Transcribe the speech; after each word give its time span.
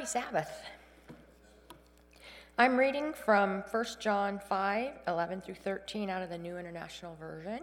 Happy 0.00 0.08
Sabbath. 0.08 0.62
I'm 2.56 2.78
reading 2.78 3.12
from 3.12 3.62
1 3.70 3.84
John 4.00 4.38
5 4.38 4.92
11 5.06 5.42
through 5.42 5.56
13 5.56 6.08
out 6.08 6.22
of 6.22 6.30
the 6.30 6.38
New 6.38 6.56
International 6.56 7.14
Version. 7.16 7.60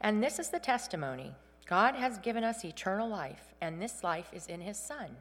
And 0.00 0.22
this 0.22 0.38
is 0.38 0.50
the 0.50 0.60
testimony 0.60 1.32
God 1.66 1.96
has 1.96 2.18
given 2.18 2.44
us 2.44 2.64
eternal 2.64 3.08
life, 3.08 3.52
and 3.60 3.82
this 3.82 4.04
life 4.04 4.28
is 4.32 4.46
in 4.46 4.60
his 4.60 4.78
Son. 4.78 5.16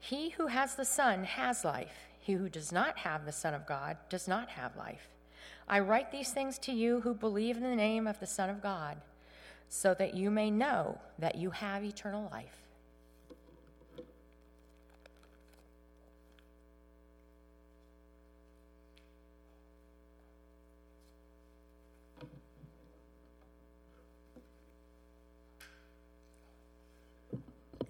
He 0.00 0.30
who 0.30 0.48
has 0.48 0.74
the 0.74 0.84
Son 0.84 1.22
has 1.22 1.64
life. 1.64 2.08
He 2.18 2.32
who 2.32 2.48
does 2.48 2.72
not 2.72 2.98
have 2.98 3.26
the 3.26 3.30
Son 3.30 3.54
of 3.54 3.64
God 3.64 3.96
does 4.08 4.26
not 4.26 4.48
have 4.48 4.74
life. 4.74 5.06
I 5.68 5.78
write 5.78 6.10
these 6.10 6.32
things 6.32 6.58
to 6.58 6.72
you 6.72 7.02
who 7.02 7.14
believe 7.14 7.58
in 7.58 7.62
the 7.62 7.76
name 7.76 8.08
of 8.08 8.18
the 8.18 8.26
Son 8.26 8.50
of 8.50 8.60
God, 8.60 8.96
so 9.68 9.94
that 9.94 10.14
you 10.14 10.32
may 10.32 10.50
know 10.50 10.98
that 11.16 11.36
you 11.36 11.50
have 11.50 11.84
eternal 11.84 12.28
life. 12.32 12.65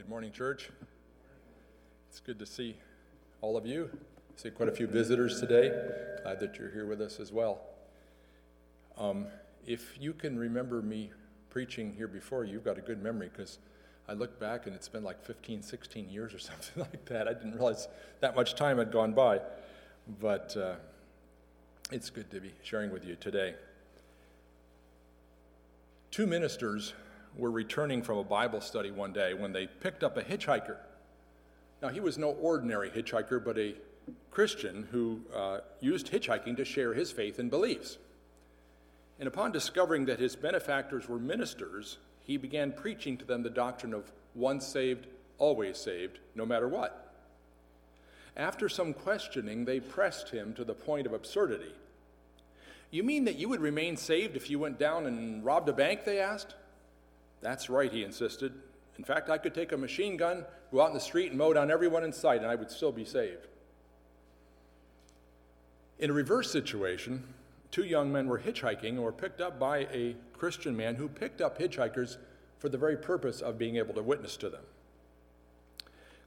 Good 0.06 0.10
morning, 0.10 0.30
church. 0.30 0.70
It's 2.08 2.20
good 2.20 2.38
to 2.38 2.46
see 2.46 2.76
all 3.40 3.56
of 3.56 3.66
you. 3.66 3.90
I 3.92 4.40
see 4.40 4.50
quite 4.50 4.68
a 4.68 4.72
few 4.72 4.86
visitors 4.86 5.40
today. 5.40 5.72
Glad 6.22 6.38
that 6.38 6.56
you're 6.56 6.70
here 6.70 6.86
with 6.86 7.00
us 7.00 7.18
as 7.18 7.32
well. 7.32 7.58
Um, 8.96 9.26
if 9.66 10.00
you 10.00 10.12
can 10.12 10.38
remember 10.38 10.80
me 10.80 11.10
preaching 11.50 11.92
here 11.92 12.06
before, 12.06 12.44
you've 12.44 12.62
got 12.62 12.78
a 12.78 12.82
good 12.82 13.02
memory 13.02 13.30
because 13.32 13.58
I 14.08 14.12
look 14.12 14.38
back 14.38 14.68
and 14.68 14.76
it's 14.76 14.88
been 14.88 15.02
like 15.02 15.24
15, 15.24 15.60
16 15.60 16.08
years 16.08 16.32
or 16.32 16.38
something 16.38 16.84
like 16.84 17.04
that. 17.06 17.26
I 17.26 17.32
didn't 17.32 17.54
realize 17.54 17.88
that 18.20 18.36
much 18.36 18.54
time 18.54 18.78
had 18.78 18.92
gone 18.92 19.12
by. 19.12 19.40
But 20.20 20.56
uh, 20.56 20.74
it's 21.90 22.10
good 22.10 22.30
to 22.30 22.38
be 22.38 22.52
sharing 22.62 22.92
with 22.92 23.04
you 23.04 23.16
today. 23.16 23.56
Two 26.12 26.28
ministers 26.28 26.92
were 27.36 27.50
returning 27.50 28.02
from 28.02 28.18
a 28.18 28.24
Bible 28.24 28.60
study 28.60 28.90
one 28.90 29.12
day 29.12 29.34
when 29.34 29.52
they 29.52 29.66
picked 29.66 30.02
up 30.02 30.16
a 30.16 30.22
hitchhiker. 30.22 30.76
Now, 31.82 31.88
he 31.88 32.00
was 32.00 32.16
no 32.16 32.30
ordinary 32.30 32.90
hitchhiker, 32.90 33.44
but 33.44 33.58
a 33.58 33.74
Christian 34.30 34.88
who 34.90 35.20
uh, 35.34 35.58
used 35.80 36.10
hitchhiking 36.10 36.56
to 36.56 36.64
share 36.64 36.94
his 36.94 37.12
faith 37.12 37.38
and 37.38 37.50
beliefs. 37.50 37.98
And 39.18 39.26
upon 39.26 39.52
discovering 39.52 40.06
that 40.06 40.18
his 40.18 40.36
benefactors 40.36 41.08
were 41.08 41.18
ministers, 41.18 41.98
he 42.24 42.36
began 42.36 42.72
preaching 42.72 43.16
to 43.18 43.24
them 43.24 43.42
the 43.42 43.50
doctrine 43.50 43.94
of 43.94 44.10
once 44.34 44.66
saved, 44.66 45.06
always 45.38 45.78
saved, 45.78 46.18
no 46.34 46.44
matter 46.44 46.68
what. 46.68 47.14
After 48.36 48.68
some 48.68 48.92
questioning, 48.92 49.64
they 49.64 49.80
pressed 49.80 50.30
him 50.30 50.52
to 50.54 50.64
the 50.64 50.74
point 50.74 51.06
of 51.06 51.14
absurdity. 51.14 51.72
You 52.90 53.02
mean 53.02 53.24
that 53.24 53.36
you 53.36 53.48
would 53.48 53.60
remain 53.60 53.96
saved 53.96 54.36
if 54.36 54.50
you 54.50 54.58
went 54.58 54.78
down 54.78 55.06
and 55.06 55.44
robbed 55.44 55.68
a 55.68 55.72
bank? 55.72 56.04
They 56.04 56.20
asked. 56.20 56.54
That's 57.40 57.68
right, 57.68 57.92
he 57.92 58.02
insisted. 58.02 58.52
In 58.98 59.04
fact, 59.04 59.28
I 59.28 59.38
could 59.38 59.54
take 59.54 59.72
a 59.72 59.76
machine 59.76 60.16
gun, 60.16 60.44
go 60.72 60.82
out 60.82 60.88
in 60.88 60.94
the 60.94 61.00
street, 61.00 61.30
and 61.30 61.38
mow 61.38 61.52
down 61.52 61.70
everyone 61.70 62.04
in 62.04 62.12
sight, 62.12 62.40
and 62.40 62.50
I 62.50 62.54
would 62.54 62.70
still 62.70 62.92
be 62.92 63.04
saved. 63.04 63.46
In 65.98 66.10
a 66.10 66.12
reverse 66.12 66.50
situation, 66.50 67.22
two 67.70 67.84
young 67.84 68.12
men 68.12 68.26
were 68.26 68.38
hitchhiking 68.38 68.90
and 68.90 69.02
were 69.02 69.12
picked 69.12 69.40
up 69.40 69.58
by 69.58 69.86
a 69.92 70.16
Christian 70.32 70.76
man 70.76 70.94
who 70.94 71.08
picked 71.08 71.40
up 71.40 71.58
hitchhikers 71.58 72.16
for 72.58 72.68
the 72.68 72.78
very 72.78 72.96
purpose 72.96 73.40
of 73.40 73.58
being 73.58 73.76
able 73.76 73.94
to 73.94 74.02
witness 74.02 74.36
to 74.38 74.48
them. 74.48 74.62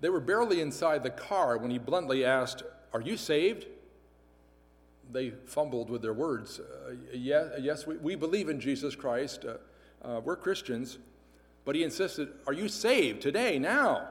They 0.02 0.10
were 0.10 0.22
barely 0.22 0.62
inside 0.62 1.04
the 1.04 1.10
car 1.10 1.58
when 1.58 1.72
he 1.72 1.78
bluntly 1.78 2.24
asked, 2.24 2.64
Are 2.94 3.02
you 3.02 3.18
saved? 3.18 3.66
They 5.12 5.32
fumbled 5.32 5.90
with 5.90 6.02
their 6.02 6.14
words. 6.14 6.60
Uh, 6.60 6.94
yes, 7.12 7.48
yes 7.60 7.88
we, 7.88 7.98
we, 7.98 8.16
believe 8.16 8.48
in 8.48 8.60
Jesus 8.60 8.96
Christ. 8.96 9.44
Uh, 9.44 9.56
uh, 10.04 10.22
we're 10.24 10.36
Christians. 10.36 10.98
But 11.66 11.76
he 11.76 11.84
insisted, 11.84 12.30
Are 12.48 12.54
you 12.54 12.68
saved 12.68 13.22
today, 13.22 13.60
now? 13.60 14.08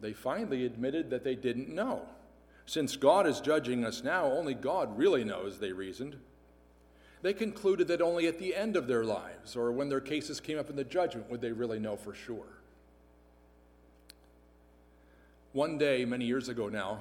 They 0.00 0.12
finally 0.12 0.64
admitted 0.64 1.10
that 1.10 1.24
they 1.24 1.34
didn't 1.34 1.68
know. 1.68 2.02
Since 2.66 2.96
God 2.96 3.26
is 3.26 3.40
judging 3.40 3.84
us 3.84 4.02
now, 4.02 4.26
only 4.26 4.54
God 4.54 4.96
really 4.98 5.24
knows, 5.24 5.58
they 5.58 5.72
reasoned. 5.72 6.16
They 7.22 7.32
concluded 7.32 7.88
that 7.88 8.02
only 8.02 8.26
at 8.26 8.38
the 8.38 8.54
end 8.54 8.76
of 8.76 8.86
their 8.86 9.04
lives, 9.04 9.56
or 9.56 9.72
when 9.72 9.88
their 9.88 10.00
cases 10.00 10.40
came 10.40 10.58
up 10.58 10.68
in 10.68 10.76
the 10.76 10.84
judgment, 10.84 11.30
would 11.30 11.40
they 11.40 11.52
really 11.52 11.78
know 11.78 11.96
for 11.96 12.14
sure. 12.14 12.46
One 15.52 15.78
day, 15.78 16.04
many 16.04 16.26
years 16.26 16.48
ago 16.48 16.68
now, 16.68 17.00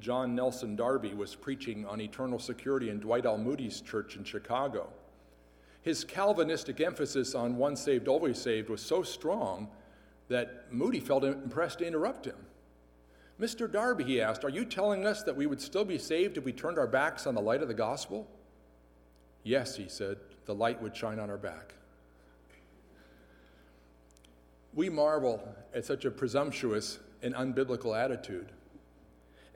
John 0.00 0.34
Nelson 0.34 0.74
Darby 0.74 1.14
was 1.14 1.34
preaching 1.34 1.86
on 1.86 2.00
eternal 2.00 2.38
security 2.38 2.90
in 2.90 2.98
Dwight 2.98 3.26
L. 3.26 3.38
Moody's 3.38 3.80
church 3.80 4.16
in 4.16 4.24
Chicago. 4.24 4.88
His 5.82 6.04
Calvinistic 6.04 6.80
emphasis 6.80 7.34
on 7.34 7.56
once 7.56 7.80
saved, 7.80 8.08
always 8.08 8.38
saved 8.38 8.70
was 8.70 8.80
so 8.80 9.02
strong 9.02 9.68
that 10.28 10.72
Moody 10.72 11.00
felt 11.00 11.24
impressed 11.24 11.80
to 11.80 11.86
interrupt 11.86 12.24
him. 12.24 12.36
Mr. 13.40 13.70
Darby, 13.70 14.04
he 14.04 14.20
asked, 14.20 14.44
are 14.44 14.50
you 14.50 14.64
telling 14.64 15.04
us 15.04 15.24
that 15.24 15.36
we 15.36 15.46
would 15.46 15.60
still 15.60 15.84
be 15.84 15.98
saved 15.98 16.36
if 16.36 16.44
we 16.44 16.52
turned 16.52 16.78
our 16.78 16.86
backs 16.86 17.26
on 17.26 17.34
the 17.34 17.40
light 17.40 17.62
of 17.62 17.68
the 17.68 17.74
gospel? 17.74 18.28
Yes, 19.42 19.76
he 19.76 19.88
said, 19.88 20.18
the 20.46 20.54
light 20.54 20.80
would 20.80 20.96
shine 20.96 21.18
on 21.18 21.28
our 21.28 21.36
back. 21.36 21.74
We 24.74 24.88
marvel 24.88 25.46
at 25.74 25.84
such 25.84 26.04
a 26.04 26.10
presumptuous 26.10 27.00
and 27.22 27.34
unbiblical 27.34 27.98
attitude. 27.98 28.52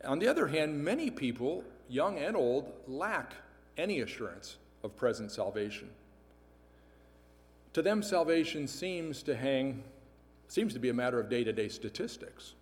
On 0.05 0.19
the 0.19 0.27
other 0.27 0.49
hand, 0.49 0.85
many 0.85 1.11
people, 1.11 1.65
young 1.89 2.19
and 2.19 2.37
old, 2.37 2.73
lack 2.89 3.35
any 3.79 4.01
assurance 4.01 4.57
of 4.83 4.97
present 4.97 5.31
salvation. 5.31 5.89
To 7.77 7.83
them, 7.83 8.03
salvation 8.03 8.67
seems 8.67 9.23
to 9.25 9.37
hang, 9.37 9.85
seems 10.49 10.73
to 10.73 10.79
be 10.79 10.89
a 10.89 10.95
matter 10.95 11.21
of 11.21 11.29
day 11.29 11.45
to 11.45 11.53
day 11.53 11.69
statistics. 11.69 12.55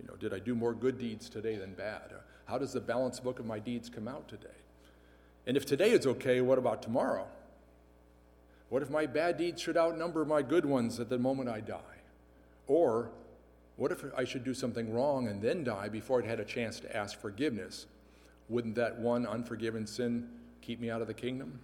You 0.00 0.08
know, 0.08 0.16
did 0.16 0.34
I 0.34 0.40
do 0.40 0.56
more 0.56 0.74
good 0.74 0.98
deeds 0.98 1.28
today 1.28 1.54
than 1.54 1.74
bad? 1.74 2.12
How 2.46 2.58
does 2.58 2.72
the 2.72 2.80
balance 2.80 3.20
book 3.20 3.38
of 3.38 3.46
my 3.46 3.60
deeds 3.60 3.88
come 3.88 4.08
out 4.08 4.26
today? 4.26 4.48
And 5.46 5.56
if 5.56 5.64
today 5.64 5.92
is 5.92 6.08
okay, 6.08 6.40
what 6.40 6.58
about 6.58 6.82
tomorrow? 6.82 7.28
What 8.68 8.82
if 8.82 8.90
my 8.90 9.06
bad 9.06 9.36
deeds 9.36 9.62
should 9.62 9.76
outnumber 9.76 10.24
my 10.24 10.42
good 10.42 10.66
ones 10.66 10.98
at 10.98 11.08
the 11.08 11.18
moment 11.20 11.48
I 11.48 11.60
die? 11.60 12.00
Or 12.66 13.12
what 13.76 13.92
if 13.92 14.04
I 14.16 14.24
should 14.24 14.42
do 14.42 14.54
something 14.54 14.92
wrong 14.92 15.28
and 15.28 15.40
then 15.40 15.62
die 15.62 15.88
before 15.88 16.20
I'd 16.20 16.28
had 16.28 16.40
a 16.40 16.44
chance 16.44 16.80
to 16.80 16.96
ask 16.96 17.16
forgiveness? 17.20 17.86
Wouldn't 18.48 18.74
that 18.74 18.98
one 18.98 19.24
unforgiven 19.24 19.86
sin 19.86 20.28
keep 20.62 20.80
me 20.80 20.90
out 20.90 21.00
of 21.00 21.06
the 21.06 21.14
kingdom? 21.14 21.60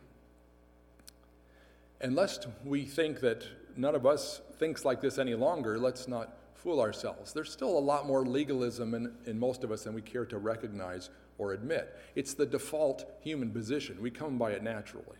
And 2.04 2.14
lest 2.14 2.48
we 2.66 2.84
think 2.84 3.20
that 3.20 3.46
none 3.78 3.94
of 3.94 4.04
us 4.04 4.42
thinks 4.58 4.84
like 4.84 5.00
this 5.00 5.16
any 5.16 5.34
longer, 5.34 5.78
let's 5.78 6.06
not 6.06 6.36
fool 6.52 6.78
ourselves. 6.78 7.32
There's 7.32 7.50
still 7.50 7.78
a 7.78 7.80
lot 7.80 8.06
more 8.06 8.26
legalism 8.26 8.92
in, 8.92 9.14
in 9.24 9.40
most 9.40 9.64
of 9.64 9.72
us 9.72 9.84
than 9.84 9.94
we 9.94 10.02
care 10.02 10.26
to 10.26 10.36
recognize 10.36 11.08
or 11.38 11.54
admit. 11.54 11.98
It's 12.14 12.34
the 12.34 12.44
default 12.44 13.10
human 13.22 13.50
position, 13.52 14.02
we 14.02 14.10
come 14.10 14.36
by 14.36 14.50
it 14.50 14.62
naturally. 14.62 15.16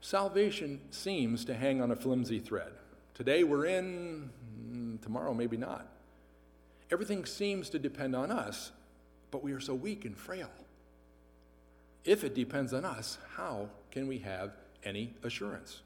Salvation 0.00 0.80
seems 0.90 1.44
to 1.44 1.54
hang 1.54 1.80
on 1.80 1.92
a 1.92 1.96
flimsy 1.96 2.40
thread. 2.40 2.72
Today 3.14 3.44
we're 3.44 3.66
in, 3.66 4.30
mm, 4.68 5.00
tomorrow 5.00 5.32
maybe 5.32 5.56
not. 5.56 5.86
Everything 6.90 7.24
seems 7.24 7.70
to 7.70 7.78
depend 7.78 8.16
on 8.16 8.32
us, 8.32 8.72
but 9.30 9.44
we 9.44 9.52
are 9.52 9.60
so 9.60 9.74
weak 9.74 10.06
and 10.06 10.18
frail. 10.18 10.50
If 12.04 12.24
it 12.24 12.34
depends 12.34 12.74
on 12.74 12.84
us, 12.84 13.16
how 13.36 13.68
can 13.92 14.08
we 14.08 14.18
have 14.18 14.50
any 14.84 15.14
assurance. 15.22 15.80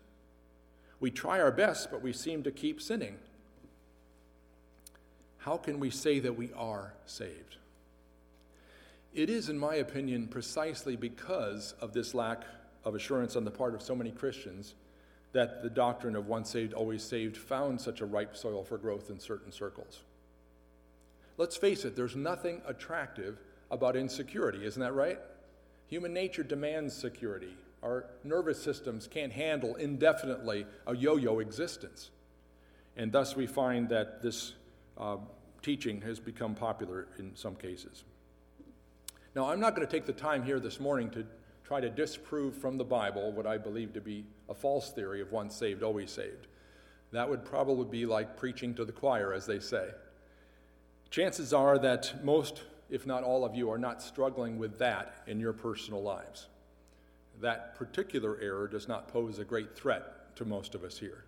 We 1.01 1.11
try 1.11 1.41
our 1.41 1.53
best, 1.53 1.91
but 1.91 2.03
we 2.03 2.13
seem 2.13 2.43
to 2.43 2.51
keep 2.51 2.81
sinning. 2.81 3.17
How 5.39 5.57
can 5.57 5.79
we 5.81 5.91
say 5.91 6.19
that 6.19 6.37
we 6.37 6.51
are 6.55 6.93
saved? 7.07 7.57
It 9.15 9.31
is, 9.31 9.49
in 9.49 9.59
my 9.59 9.77
opinion, 9.77 10.29
precisely 10.29 10.97
because 10.97 11.75
of 11.81 11.93
this 11.93 12.15
lack 12.15 12.45
of 12.85 12.95
assurance 12.95 13.37
on 13.37 13.45
the 13.45 13.51
part 13.51 13.75
of 13.75 13.83
so 13.83 13.95
many 13.95 14.11
Christians 14.11 14.75
that 15.33 15.63
the 15.63 15.71
doctrine 15.71 16.17
of 16.17 16.27
once 16.27 16.51
saved, 16.51 16.73
always 16.73 17.03
saved 17.03 17.37
found 17.37 17.81
such 17.81 18.01
a 18.01 18.07
ripe 18.07 18.37
soil 18.37 18.65
for 18.65 18.79
growth 18.79 19.11
in 19.11 19.19
certain 19.19 19.53
circles. 19.53 20.01
Let's 21.37 21.57
face 21.57 21.85
it, 21.85 21.95
there's 21.95 22.17
nothing 22.17 22.63
attractive 22.67 23.39
about 23.71 23.95
insecurity, 23.95 24.65
isn't 24.65 24.81
that 24.81 24.95
right? 24.95 25.19
Human 25.87 26.13
nature 26.13 26.43
demands 26.43 26.95
security. 26.95 27.55
Our 27.83 28.07
nervous 28.25 28.61
systems 28.63 29.07
can't 29.07 29.33
handle 29.33 29.77
indefinitely 29.77 30.67
a 30.87 30.97
yo 30.97 31.17
yo 31.17 31.39
existence. 31.39 32.11
And 32.97 33.13
thus, 33.13 33.37
we 33.37 33.47
find 33.47 33.89
that 33.91 34.23
this 34.23 34.55
uh, 34.97 35.19
teaching 35.63 36.01
has 36.01 36.19
become 36.19 36.55
popular 36.55 37.07
in 37.19 37.37
some 37.37 37.55
cases. 37.55 38.05
Now, 39.37 39.49
I'm 39.49 39.61
not 39.61 39.77
going 39.77 39.87
to 39.87 39.91
take 39.91 40.07
the 40.07 40.13
time 40.13 40.43
here 40.43 40.59
this 40.59 40.81
morning 40.81 41.11
to 41.11 41.25
try 41.63 41.81
to 41.81 41.91
disprove 41.91 42.57
from 42.57 42.79
the 42.79 42.85
Bible 42.85 43.31
what 43.31 43.47
I 43.47 43.59
believe 43.59 43.93
to 43.93 44.01
be 44.01 44.25
a 44.49 44.55
false 44.55 44.91
theory 44.91 45.21
of 45.21 45.31
once 45.31 45.55
saved, 45.55 45.83
always 45.83 46.11
saved. 46.11 46.49
That 47.13 47.29
would 47.29 47.45
probably 47.45 47.85
be 47.85 48.07
like 48.07 48.37
preaching 48.37 48.75
to 48.75 48.85
the 48.85 48.93
choir, 48.93 49.33
as 49.33 49.47
they 49.47 49.61
say. 49.61 49.91
Chances 51.11 51.53
are 51.53 51.79
that 51.79 52.25
most, 52.25 52.63
if 52.91 53.07
not 53.07 53.23
all 53.23 53.45
of 53.45 53.55
you, 53.55 53.71
are 53.71 53.79
not 53.79 54.03
struggling 54.03 54.59
with 54.59 54.79
that 54.79 55.23
in 55.27 55.39
your 55.39 55.53
personal 55.53 56.03
lives. 56.03 56.49
That 57.41 57.77
particular 57.77 58.39
error 58.41 58.67
does 58.67 58.89
not 58.89 59.09
pose 59.09 59.39
a 59.39 59.45
great 59.45 59.77
threat 59.77 60.35
to 60.37 60.45
most 60.45 60.75
of 60.75 60.85
us 60.85 60.99
here. 60.99 61.25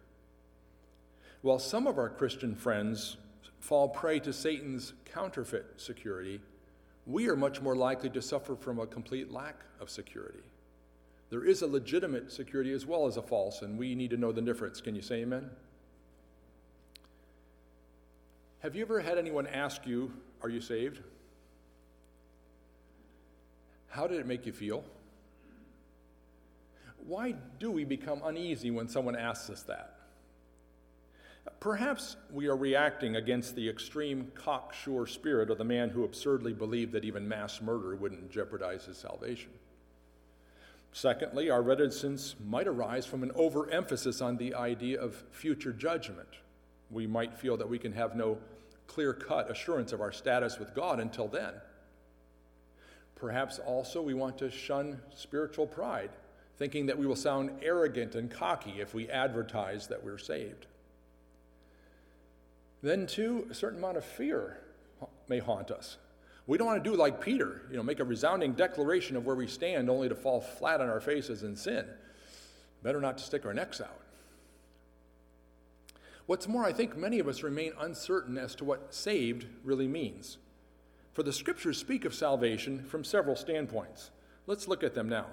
While 1.42 1.58
some 1.58 1.86
of 1.86 1.98
our 1.98 2.08
Christian 2.08 2.54
friends 2.54 3.16
fall 3.60 3.88
prey 3.88 4.18
to 4.20 4.32
Satan's 4.32 4.92
counterfeit 5.04 5.66
security, 5.76 6.40
we 7.06 7.28
are 7.28 7.36
much 7.36 7.60
more 7.60 7.76
likely 7.76 8.10
to 8.10 8.22
suffer 8.22 8.56
from 8.56 8.78
a 8.78 8.86
complete 8.86 9.30
lack 9.30 9.56
of 9.80 9.88
security. 9.88 10.42
There 11.30 11.44
is 11.44 11.62
a 11.62 11.66
legitimate 11.66 12.32
security 12.32 12.72
as 12.72 12.86
well 12.86 13.06
as 13.06 13.16
a 13.16 13.22
false, 13.22 13.62
and 13.62 13.78
we 13.78 13.94
need 13.94 14.10
to 14.10 14.16
know 14.16 14.32
the 14.32 14.42
difference. 14.42 14.80
Can 14.80 14.96
you 14.96 15.02
say 15.02 15.22
amen? 15.22 15.48
Have 18.60 18.74
you 18.74 18.82
ever 18.82 19.00
had 19.00 19.16
anyone 19.16 19.46
ask 19.46 19.86
you, 19.86 20.12
Are 20.42 20.48
you 20.48 20.60
saved? 20.60 21.00
How 23.88 24.06
did 24.06 24.18
it 24.20 24.26
make 24.26 24.46
you 24.46 24.52
feel? 24.52 24.84
Why 27.06 27.34
do 27.58 27.70
we 27.70 27.84
become 27.84 28.22
uneasy 28.24 28.70
when 28.70 28.88
someone 28.88 29.16
asks 29.16 29.50
us 29.50 29.62
that? 29.64 29.96
Perhaps 31.58 32.16
we 32.32 32.46
are 32.48 32.56
reacting 32.56 33.16
against 33.16 33.54
the 33.54 33.68
extreme 33.68 34.30
cocksure 34.34 35.06
spirit 35.06 35.50
of 35.50 35.58
the 35.58 35.64
man 35.64 35.90
who 35.90 36.04
absurdly 36.04 36.52
believed 36.52 36.92
that 36.92 37.04
even 37.04 37.28
mass 37.28 37.60
murder 37.60 37.94
wouldn't 37.96 38.30
jeopardize 38.30 38.84
his 38.84 38.98
salvation. 38.98 39.50
Secondly, 40.92 41.50
our 41.50 41.62
reticence 41.62 42.34
might 42.44 42.66
arise 42.66 43.06
from 43.06 43.22
an 43.22 43.30
overemphasis 43.34 44.20
on 44.20 44.36
the 44.36 44.54
idea 44.54 45.00
of 45.00 45.22
future 45.30 45.72
judgment. 45.72 46.28
We 46.90 47.06
might 47.06 47.38
feel 47.38 47.56
that 47.58 47.68
we 47.68 47.78
can 47.78 47.92
have 47.92 48.16
no 48.16 48.38
clear 48.86 49.12
cut 49.14 49.50
assurance 49.50 49.92
of 49.92 50.00
our 50.00 50.12
status 50.12 50.58
with 50.58 50.74
God 50.74 50.98
until 50.98 51.28
then. 51.28 51.52
Perhaps 53.14 53.58
also 53.60 54.02
we 54.02 54.14
want 54.14 54.38
to 54.38 54.50
shun 54.50 55.00
spiritual 55.14 55.66
pride, 55.66 56.10
thinking 56.60 56.84
that 56.84 56.98
we 56.98 57.06
will 57.06 57.16
sound 57.16 57.50
arrogant 57.62 58.14
and 58.14 58.30
cocky 58.30 58.82
if 58.82 58.92
we 58.92 59.08
advertise 59.08 59.86
that 59.86 60.04
we're 60.04 60.18
saved. 60.18 60.66
Then, 62.82 63.06
too, 63.06 63.46
a 63.50 63.54
certain 63.54 63.78
amount 63.78 63.96
of 63.96 64.04
fear 64.04 64.58
may 65.26 65.38
haunt 65.38 65.70
us. 65.70 65.96
We 66.46 66.58
don't 66.58 66.66
want 66.66 66.84
to 66.84 66.90
do 66.90 66.94
like 66.94 67.22
Peter, 67.22 67.62
you 67.70 67.78
know, 67.78 67.82
make 67.82 67.98
a 67.98 68.04
resounding 68.04 68.52
declaration 68.52 69.16
of 69.16 69.24
where 69.24 69.36
we 69.36 69.46
stand 69.46 69.88
only 69.88 70.10
to 70.10 70.14
fall 70.14 70.42
flat 70.42 70.82
on 70.82 70.90
our 70.90 71.00
faces 71.00 71.44
in 71.44 71.56
sin. 71.56 71.86
Better 72.82 73.00
not 73.00 73.16
to 73.16 73.24
stick 73.24 73.46
our 73.46 73.54
necks 73.54 73.80
out. 73.80 73.98
What's 76.26 76.46
more, 76.46 76.66
I 76.66 76.74
think 76.74 76.94
many 76.94 77.20
of 77.20 77.26
us 77.26 77.42
remain 77.42 77.72
uncertain 77.80 78.36
as 78.36 78.54
to 78.56 78.66
what 78.66 78.92
saved 78.92 79.46
really 79.64 79.88
means. 79.88 80.36
For 81.14 81.22
the 81.22 81.32
scriptures 81.32 81.78
speak 81.78 82.04
of 82.04 82.14
salvation 82.14 82.84
from 82.84 83.02
several 83.02 83.34
standpoints. 83.34 84.10
Let's 84.46 84.68
look 84.68 84.84
at 84.84 84.94
them 84.94 85.08
now. 85.08 85.24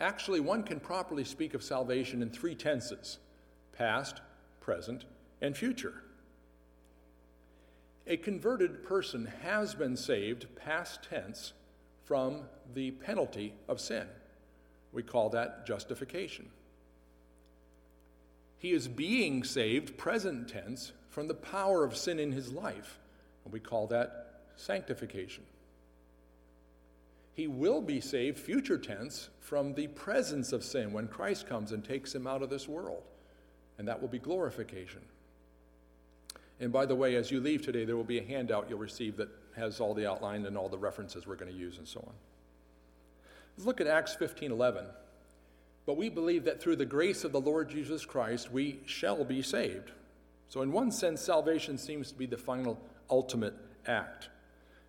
Actually, 0.00 0.40
one 0.40 0.62
can 0.62 0.80
properly 0.80 1.24
speak 1.24 1.52
of 1.52 1.62
salvation 1.62 2.22
in 2.22 2.30
three 2.30 2.54
tenses 2.54 3.18
past, 3.72 4.20
present, 4.60 5.04
and 5.40 5.56
future. 5.56 6.02
A 8.06 8.16
converted 8.16 8.82
person 8.82 9.30
has 9.42 9.74
been 9.74 9.96
saved, 9.96 10.46
past 10.56 11.06
tense, 11.08 11.52
from 12.04 12.42
the 12.74 12.90
penalty 12.90 13.54
of 13.68 13.80
sin. 13.80 14.06
We 14.92 15.02
call 15.02 15.30
that 15.30 15.66
justification. 15.66 16.48
He 18.58 18.72
is 18.72 18.88
being 18.88 19.44
saved, 19.44 19.96
present 19.96 20.48
tense, 20.48 20.92
from 21.08 21.28
the 21.28 21.34
power 21.34 21.84
of 21.84 21.96
sin 21.96 22.18
in 22.18 22.32
his 22.32 22.52
life. 22.52 22.98
And 23.44 23.52
We 23.52 23.60
call 23.60 23.86
that 23.88 24.40
sanctification. 24.56 25.44
He 27.40 27.46
will 27.46 27.80
be 27.80 28.02
saved, 28.02 28.38
future 28.38 28.76
tense, 28.76 29.30
from 29.40 29.72
the 29.72 29.86
presence 29.86 30.52
of 30.52 30.62
sin 30.62 30.92
when 30.92 31.08
Christ 31.08 31.48
comes 31.48 31.72
and 31.72 31.82
takes 31.82 32.14
him 32.14 32.26
out 32.26 32.42
of 32.42 32.50
this 32.50 32.68
world. 32.68 33.02
And 33.78 33.88
that 33.88 33.98
will 33.98 34.10
be 34.10 34.18
glorification. 34.18 35.00
And 36.60 36.70
by 36.70 36.84
the 36.84 36.94
way, 36.94 37.14
as 37.14 37.30
you 37.30 37.40
leave 37.40 37.62
today, 37.62 37.86
there 37.86 37.96
will 37.96 38.04
be 38.04 38.18
a 38.18 38.22
handout 38.22 38.66
you'll 38.68 38.78
receive 38.78 39.16
that 39.16 39.30
has 39.56 39.80
all 39.80 39.94
the 39.94 40.06
outline 40.06 40.44
and 40.44 40.54
all 40.54 40.68
the 40.68 40.76
references 40.76 41.26
we're 41.26 41.34
going 41.34 41.50
to 41.50 41.56
use 41.56 41.78
and 41.78 41.88
so 41.88 42.00
on. 42.06 42.12
Let's 43.56 43.64
look 43.64 43.80
at 43.80 43.86
Acts 43.86 44.14
15 44.14 44.52
11. 44.52 44.84
But 45.86 45.96
we 45.96 46.10
believe 46.10 46.44
that 46.44 46.60
through 46.60 46.76
the 46.76 46.84
grace 46.84 47.24
of 47.24 47.32
the 47.32 47.40
Lord 47.40 47.70
Jesus 47.70 48.04
Christ, 48.04 48.52
we 48.52 48.80
shall 48.84 49.24
be 49.24 49.40
saved. 49.40 49.92
So, 50.50 50.60
in 50.60 50.72
one 50.72 50.92
sense, 50.92 51.22
salvation 51.22 51.78
seems 51.78 52.12
to 52.12 52.18
be 52.18 52.26
the 52.26 52.36
final, 52.36 52.78
ultimate 53.08 53.54
act. 53.86 54.28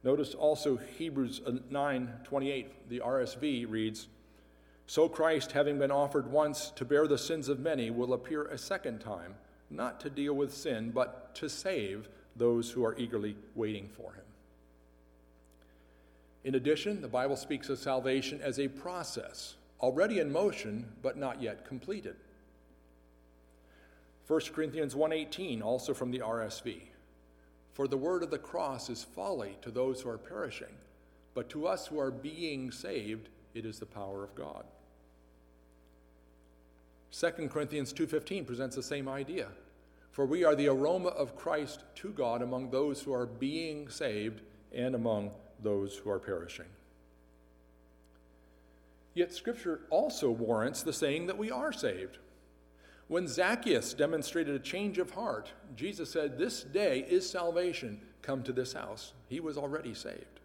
Notice 0.04 0.34
also 0.34 0.78
Hebrews 0.78 1.42
uh, 1.46 1.54
9 1.70 2.10
28, 2.24 2.90
the 2.90 3.00
RSV 3.00 3.70
reads, 3.70 4.08
So 4.88 5.08
Christ, 5.08 5.52
having 5.52 5.78
been 5.78 5.92
offered 5.92 6.32
once 6.32 6.72
to 6.72 6.86
bear 6.86 7.08
the 7.08 7.18
sins 7.18 7.50
of 7.50 7.60
many, 7.60 7.92
will 7.92 8.14
appear 8.14 8.46
a 8.46 8.58
second 8.58 9.00
time 9.00 9.36
not 9.70 10.00
to 10.02 10.10
deal 10.10 10.34
with 10.34 10.54
sin, 10.54 10.92
but 10.92 11.34
to 11.36 11.50
save 11.50 12.10
those 12.36 12.72
who 12.72 12.84
are 12.84 12.98
eagerly 12.98 13.36
waiting 13.56 13.90
for 13.96 14.14
him. 14.14 14.24
In 16.44 16.56
addition, 16.56 17.02
the 17.02 17.08
Bible 17.08 17.36
speaks 17.36 17.70
of 17.70 17.78
salvation 17.78 18.42
as 18.42 18.60
a 18.60 18.68
process, 18.68 19.56
already 19.80 20.20
in 20.20 20.32
motion, 20.32 20.88
but 21.02 21.18
not 21.18 21.42
yet 21.42 21.66
completed. 21.66 22.16
1 24.28 24.40
Corinthians 24.54 24.96
1:18 24.96 25.62
also 25.62 25.94
from 25.94 26.12
the 26.12 26.20
RSV. 26.22 26.91
For 27.74 27.88
the 27.88 27.98
word 27.98 28.24
of 28.24 28.32
the 28.32 28.38
cross 28.38 28.90
is 28.90 29.04
folly 29.04 29.58
to 29.62 29.72
those 29.72 30.02
who 30.02 30.10
are 30.10 30.18
perishing, 30.18 30.76
but 31.34 31.50
to 31.50 31.68
us 31.68 31.88
who 31.88 32.00
are 32.00 32.12
being 32.12 32.72
saved 32.72 33.30
it 33.54 33.66
is 33.66 33.80
the 33.80 33.86
power 33.86 34.24
of 34.24 34.36
God. 34.36 34.66
2 37.12 37.50
Corinthians 37.50 37.92
2:15 37.92 38.46
presents 38.46 38.76
the 38.76 38.84
same 38.84 39.10
idea. 39.10 39.50
For 40.12 40.26
we 40.26 40.44
are 40.44 40.56
the 40.56 40.68
aroma 40.68 41.10
of 41.10 41.36
Christ 41.36 41.84
to 41.96 42.12
God 42.12 42.42
among 42.42 42.70
those 42.70 43.02
who 43.02 43.14
are 43.14 43.26
being 43.26 43.90
saved 43.90 44.42
and 44.74 44.96
among 44.96 45.34
those 45.62 45.98
who 45.98 46.10
are 46.10 46.20
perishing. 46.20 46.68
Yet 49.14 49.34
Scripture 49.34 49.82
also 49.90 50.32
warrants 50.32 50.84
the 50.84 50.94
saying 50.94 51.28
that 51.28 51.38
we 51.38 51.52
are 51.52 51.72
saved. 51.72 52.18
When 53.12 53.28
Zacchaeus 53.28 53.94
demonstrated 53.94 54.56
a 54.56 54.60
change 54.60 54.98
of 54.98 55.12
heart, 55.12 55.52
Jesus 55.76 56.10
said, 56.10 56.38
This 56.38 56.64
day 56.64 57.06
is 57.10 57.30
salvation 57.30 58.00
come 58.22 58.42
to 58.44 58.54
this 58.54 58.72
house. 58.72 59.12
He 59.28 59.42
was 59.42 59.58
already 59.58 59.94
saved. 59.94 60.40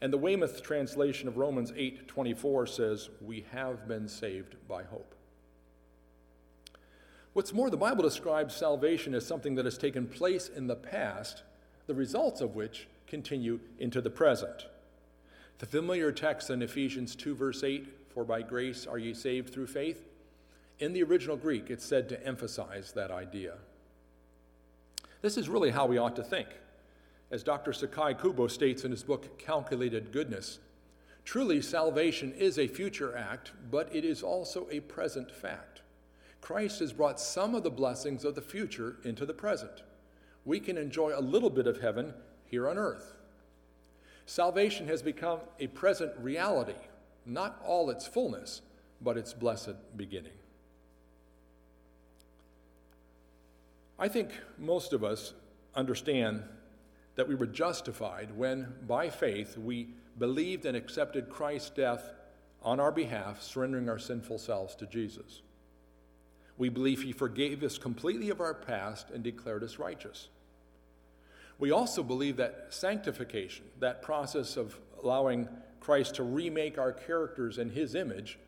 And 0.00 0.12
the 0.12 0.18
Weymouth 0.18 0.64
translation 0.64 1.28
of 1.28 1.36
Romans 1.36 1.70
8:24 1.76 2.66
says, 2.66 3.08
"We 3.20 3.42
have 3.52 3.86
been 3.86 4.08
saved 4.08 4.56
by 4.66 4.82
hope." 4.82 5.14
What's 7.34 7.52
more, 7.52 7.70
the 7.70 7.76
Bible 7.76 8.02
describes 8.02 8.56
salvation 8.56 9.14
as 9.14 9.24
something 9.24 9.54
that 9.54 9.64
has 9.64 9.78
taken 9.78 10.08
place 10.08 10.48
in 10.48 10.66
the 10.66 10.74
past, 10.74 11.44
the 11.86 11.94
results 11.94 12.40
of 12.40 12.56
which 12.56 12.88
continue 13.06 13.60
into 13.78 14.00
the 14.00 14.10
present. 14.10 14.66
The 15.58 15.66
familiar 15.66 16.10
text 16.10 16.50
in 16.50 16.62
Ephesians 16.62 17.14
2, 17.14 17.32
verse 17.36 17.62
8, 17.62 17.86
for 18.08 18.24
by 18.24 18.42
grace 18.42 18.88
are 18.88 18.98
ye 18.98 19.14
saved 19.14 19.50
through 19.50 19.68
faith, 19.68 20.08
in 20.84 20.92
the 20.92 21.02
original 21.02 21.36
Greek, 21.36 21.70
it's 21.70 21.84
said 21.84 22.08
to 22.10 22.26
emphasize 22.26 22.92
that 22.92 23.10
idea. 23.10 23.54
This 25.22 25.38
is 25.38 25.48
really 25.48 25.70
how 25.70 25.86
we 25.86 25.96
ought 25.96 26.14
to 26.16 26.22
think. 26.22 26.48
As 27.30 27.42
Dr. 27.42 27.72
Sakae 27.72 28.20
Kubo 28.20 28.46
states 28.48 28.84
in 28.84 28.90
his 28.90 29.02
book, 29.02 29.38
Calculated 29.38 30.12
Goodness, 30.12 30.58
truly 31.24 31.62
salvation 31.62 32.32
is 32.34 32.58
a 32.58 32.68
future 32.68 33.16
act, 33.16 33.52
but 33.70 33.88
it 33.96 34.04
is 34.04 34.22
also 34.22 34.68
a 34.70 34.80
present 34.80 35.30
fact. 35.30 35.80
Christ 36.42 36.80
has 36.80 36.92
brought 36.92 37.18
some 37.18 37.54
of 37.54 37.62
the 37.62 37.70
blessings 37.70 38.22
of 38.22 38.34
the 38.34 38.42
future 38.42 38.96
into 39.04 39.24
the 39.24 39.32
present. 39.32 39.82
We 40.44 40.60
can 40.60 40.76
enjoy 40.76 41.12
a 41.16 41.20
little 41.22 41.48
bit 41.48 41.66
of 41.66 41.80
heaven 41.80 42.12
here 42.44 42.68
on 42.68 42.76
earth. 42.76 43.14
Salvation 44.26 44.86
has 44.88 45.02
become 45.02 45.40
a 45.58 45.66
present 45.68 46.12
reality, 46.18 46.74
not 47.24 47.62
all 47.64 47.88
its 47.88 48.06
fullness, 48.06 48.60
but 49.00 49.16
its 49.16 49.32
blessed 49.32 49.96
beginning. 49.96 50.32
I 53.98 54.08
think 54.08 54.30
most 54.58 54.92
of 54.92 55.04
us 55.04 55.34
understand 55.74 56.42
that 57.14 57.28
we 57.28 57.34
were 57.34 57.46
justified 57.46 58.36
when, 58.36 58.72
by 58.86 59.08
faith, 59.08 59.56
we 59.56 59.88
believed 60.18 60.66
and 60.66 60.76
accepted 60.76 61.28
Christ's 61.28 61.70
death 61.70 62.12
on 62.62 62.80
our 62.80 62.90
behalf, 62.90 63.42
surrendering 63.42 63.88
our 63.88 63.98
sinful 63.98 64.38
selves 64.38 64.74
to 64.76 64.86
Jesus. 64.86 65.42
We 66.56 66.68
believe 66.68 67.02
He 67.02 67.12
forgave 67.12 67.62
us 67.62 67.78
completely 67.78 68.30
of 68.30 68.40
our 68.40 68.54
past 68.54 69.10
and 69.10 69.22
declared 69.22 69.62
us 69.62 69.78
righteous. 69.78 70.28
We 71.58 71.70
also 71.70 72.02
believe 72.02 72.36
that 72.36 72.68
sanctification, 72.70 73.66
that 73.80 74.02
process 74.02 74.56
of 74.56 74.76
allowing 75.02 75.48
Christ 75.80 76.16
to 76.16 76.22
remake 76.24 76.78
our 76.78 76.92
characters 76.92 77.58
in 77.58 77.70
His 77.70 77.94
image, 77.94 78.38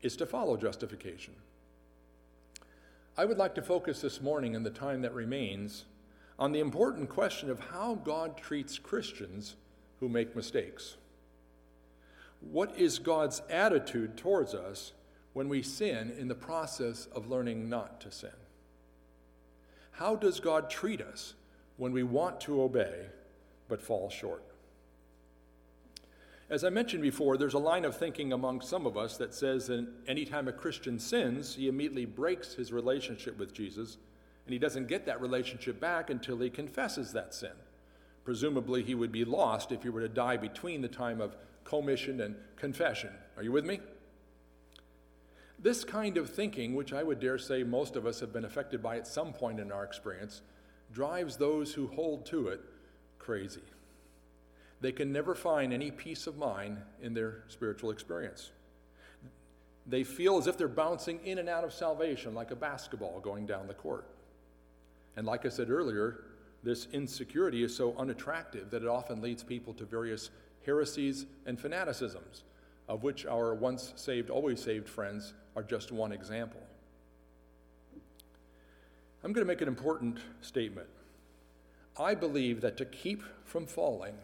is 0.00 0.16
to 0.16 0.26
follow 0.26 0.56
justification. 0.56 1.34
I 3.16 3.24
would 3.24 3.38
like 3.38 3.54
to 3.54 3.62
focus 3.62 4.00
this 4.00 4.20
morning 4.20 4.54
in 4.54 4.64
the 4.64 4.70
time 4.70 5.02
that 5.02 5.14
remains 5.14 5.84
on 6.36 6.50
the 6.50 6.58
important 6.58 7.08
question 7.08 7.48
of 7.48 7.60
how 7.60 7.94
God 7.94 8.36
treats 8.36 8.76
Christians 8.76 9.54
who 10.00 10.08
make 10.08 10.34
mistakes. 10.34 10.96
What 12.40 12.76
is 12.76 12.98
God's 12.98 13.40
attitude 13.48 14.16
towards 14.16 14.52
us 14.52 14.94
when 15.32 15.48
we 15.48 15.62
sin 15.62 16.12
in 16.18 16.26
the 16.26 16.34
process 16.34 17.06
of 17.14 17.30
learning 17.30 17.68
not 17.68 18.00
to 18.00 18.10
sin? 18.10 18.30
How 19.92 20.16
does 20.16 20.40
God 20.40 20.68
treat 20.68 21.00
us 21.00 21.34
when 21.76 21.92
we 21.92 22.02
want 22.02 22.40
to 22.42 22.62
obey 22.62 23.06
but 23.68 23.80
fall 23.80 24.10
short? 24.10 24.42
As 26.50 26.62
I 26.62 26.68
mentioned 26.68 27.02
before, 27.02 27.36
there's 27.38 27.54
a 27.54 27.58
line 27.58 27.86
of 27.86 27.96
thinking 27.96 28.32
among 28.32 28.60
some 28.60 28.86
of 28.86 28.98
us 28.98 29.16
that 29.16 29.32
says 29.32 29.68
that 29.68 29.86
anytime 30.06 30.46
a 30.46 30.52
Christian 30.52 30.98
sins, 30.98 31.54
he 31.54 31.68
immediately 31.68 32.04
breaks 32.04 32.54
his 32.54 32.70
relationship 32.70 33.38
with 33.38 33.54
Jesus, 33.54 33.96
and 34.44 34.52
he 34.52 34.58
doesn't 34.58 34.88
get 34.88 35.06
that 35.06 35.22
relationship 35.22 35.80
back 35.80 36.10
until 36.10 36.38
he 36.38 36.50
confesses 36.50 37.12
that 37.12 37.32
sin. 37.32 37.52
Presumably, 38.24 38.82
he 38.82 38.94
would 38.94 39.12
be 39.12 39.24
lost 39.24 39.72
if 39.72 39.82
he 39.82 39.88
were 39.88 40.00
to 40.00 40.08
die 40.08 40.36
between 40.36 40.82
the 40.82 40.88
time 40.88 41.20
of 41.20 41.36
commission 41.64 42.20
and 42.20 42.36
confession. 42.56 43.10
Are 43.38 43.42
you 43.42 43.52
with 43.52 43.64
me? 43.64 43.80
This 45.58 45.82
kind 45.82 46.18
of 46.18 46.28
thinking, 46.28 46.74
which 46.74 46.92
I 46.92 47.02
would 47.02 47.20
dare 47.20 47.38
say 47.38 47.62
most 47.62 47.96
of 47.96 48.04
us 48.04 48.20
have 48.20 48.34
been 48.34 48.44
affected 48.44 48.82
by 48.82 48.98
at 48.98 49.06
some 49.06 49.32
point 49.32 49.60
in 49.60 49.72
our 49.72 49.84
experience, 49.84 50.42
drives 50.92 51.38
those 51.38 51.72
who 51.72 51.86
hold 51.86 52.26
to 52.26 52.48
it 52.48 52.60
crazy. 53.18 53.62
They 54.80 54.92
can 54.92 55.12
never 55.12 55.34
find 55.34 55.72
any 55.72 55.90
peace 55.90 56.26
of 56.26 56.36
mind 56.36 56.78
in 57.02 57.14
their 57.14 57.44
spiritual 57.48 57.90
experience. 57.90 58.50
They 59.86 60.04
feel 60.04 60.38
as 60.38 60.46
if 60.46 60.56
they're 60.56 60.68
bouncing 60.68 61.20
in 61.24 61.38
and 61.38 61.48
out 61.48 61.64
of 61.64 61.72
salvation 61.72 62.34
like 62.34 62.50
a 62.50 62.56
basketball 62.56 63.20
going 63.20 63.46
down 63.46 63.66
the 63.66 63.74
court. 63.74 64.06
And 65.16 65.26
like 65.26 65.44
I 65.44 65.48
said 65.48 65.70
earlier, 65.70 66.24
this 66.62 66.88
insecurity 66.92 67.62
is 67.62 67.76
so 67.76 67.94
unattractive 67.98 68.70
that 68.70 68.82
it 68.82 68.88
often 68.88 69.20
leads 69.20 69.42
people 69.42 69.74
to 69.74 69.84
various 69.84 70.30
heresies 70.64 71.26
and 71.46 71.58
fanaticisms, 71.58 72.42
of 72.88 73.02
which 73.02 73.26
our 73.26 73.54
once 73.54 73.92
saved, 73.96 74.30
always 74.30 74.60
saved 74.62 74.88
friends 74.88 75.34
are 75.54 75.62
just 75.62 75.92
one 75.92 76.12
example. 76.12 76.60
I'm 79.22 79.32
going 79.32 79.46
to 79.46 79.50
make 79.50 79.60
an 79.60 79.68
important 79.68 80.18
statement. 80.40 80.88
I 81.98 82.14
believe 82.14 82.60
that 82.62 82.76
to 82.78 82.84
keep 82.84 83.22
from 83.44 83.66
falling, 83.66 84.14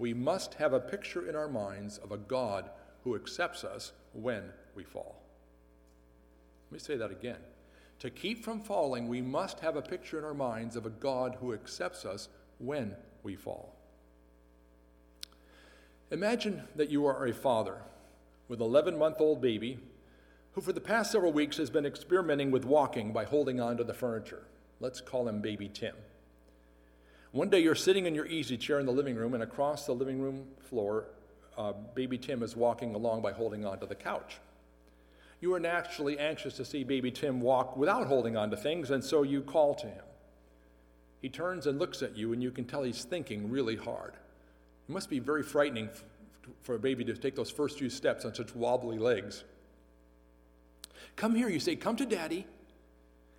we 0.00 0.14
must 0.14 0.54
have 0.54 0.72
a 0.72 0.80
picture 0.80 1.28
in 1.28 1.36
our 1.36 1.46
minds 1.46 1.98
of 1.98 2.10
a 2.10 2.16
God 2.16 2.70
who 3.04 3.14
accepts 3.14 3.64
us 3.64 3.92
when 4.14 4.42
we 4.74 4.82
fall. 4.82 5.20
Let 6.70 6.72
me 6.72 6.78
say 6.78 6.96
that 6.96 7.10
again. 7.10 7.36
To 7.98 8.08
keep 8.08 8.42
from 8.42 8.62
falling, 8.62 9.08
we 9.08 9.20
must 9.20 9.60
have 9.60 9.76
a 9.76 9.82
picture 9.82 10.18
in 10.18 10.24
our 10.24 10.32
minds 10.32 10.74
of 10.74 10.86
a 10.86 10.90
God 10.90 11.36
who 11.38 11.52
accepts 11.52 12.06
us 12.06 12.30
when 12.56 12.96
we 13.22 13.36
fall. 13.36 13.76
Imagine 16.10 16.62
that 16.76 16.88
you 16.88 17.04
are 17.04 17.26
a 17.26 17.34
father 17.34 17.82
with 18.48 18.62
an 18.62 18.66
11 18.66 18.96
month 18.96 19.20
old 19.20 19.42
baby 19.42 19.80
who, 20.52 20.62
for 20.62 20.72
the 20.72 20.80
past 20.80 21.12
several 21.12 21.30
weeks, 21.30 21.58
has 21.58 21.68
been 21.68 21.84
experimenting 21.84 22.50
with 22.50 22.64
walking 22.64 23.12
by 23.12 23.24
holding 23.24 23.60
on 23.60 23.76
to 23.76 23.84
the 23.84 23.92
furniture. 23.92 24.44
Let's 24.80 25.02
call 25.02 25.28
him 25.28 25.42
Baby 25.42 25.68
Tim. 25.68 25.94
One 27.32 27.48
day 27.48 27.60
you're 27.60 27.76
sitting 27.76 28.06
in 28.06 28.14
your 28.14 28.26
easy 28.26 28.56
chair 28.56 28.80
in 28.80 28.86
the 28.86 28.92
living 28.92 29.14
room, 29.14 29.34
and 29.34 29.42
across 29.42 29.86
the 29.86 29.92
living 29.92 30.20
room 30.20 30.46
floor, 30.68 31.04
uh, 31.56 31.72
Baby 31.94 32.18
Tim 32.18 32.42
is 32.42 32.56
walking 32.56 32.94
along 32.94 33.22
by 33.22 33.32
holding 33.32 33.64
onto 33.64 33.86
the 33.86 33.94
couch. 33.94 34.38
You 35.40 35.54
are 35.54 35.60
naturally 35.60 36.18
anxious 36.18 36.54
to 36.56 36.64
see 36.64 36.82
Baby 36.82 37.12
Tim 37.12 37.40
walk 37.40 37.76
without 37.76 38.08
holding 38.08 38.36
onto 38.36 38.56
things, 38.56 38.90
and 38.90 39.02
so 39.02 39.22
you 39.22 39.42
call 39.42 39.74
to 39.76 39.86
him. 39.86 40.04
He 41.22 41.28
turns 41.28 41.66
and 41.66 41.78
looks 41.78 42.02
at 42.02 42.16
you, 42.16 42.32
and 42.32 42.42
you 42.42 42.50
can 42.50 42.64
tell 42.64 42.82
he's 42.82 43.04
thinking 43.04 43.48
really 43.48 43.76
hard. 43.76 44.14
It 44.88 44.92
must 44.92 45.08
be 45.08 45.20
very 45.20 45.44
frightening 45.44 45.88
for 46.62 46.74
a 46.74 46.78
baby 46.80 47.04
to 47.04 47.14
take 47.14 47.36
those 47.36 47.50
first 47.50 47.78
few 47.78 47.90
steps 47.90 48.24
on 48.24 48.34
such 48.34 48.56
wobbly 48.56 48.98
legs. 48.98 49.44
Come 51.14 51.34
here, 51.36 51.48
you 51.48 51.60
say, 51.60 51.76
come 51.76 51.96
to 51.96 52.06
daddy. 52.06 52.46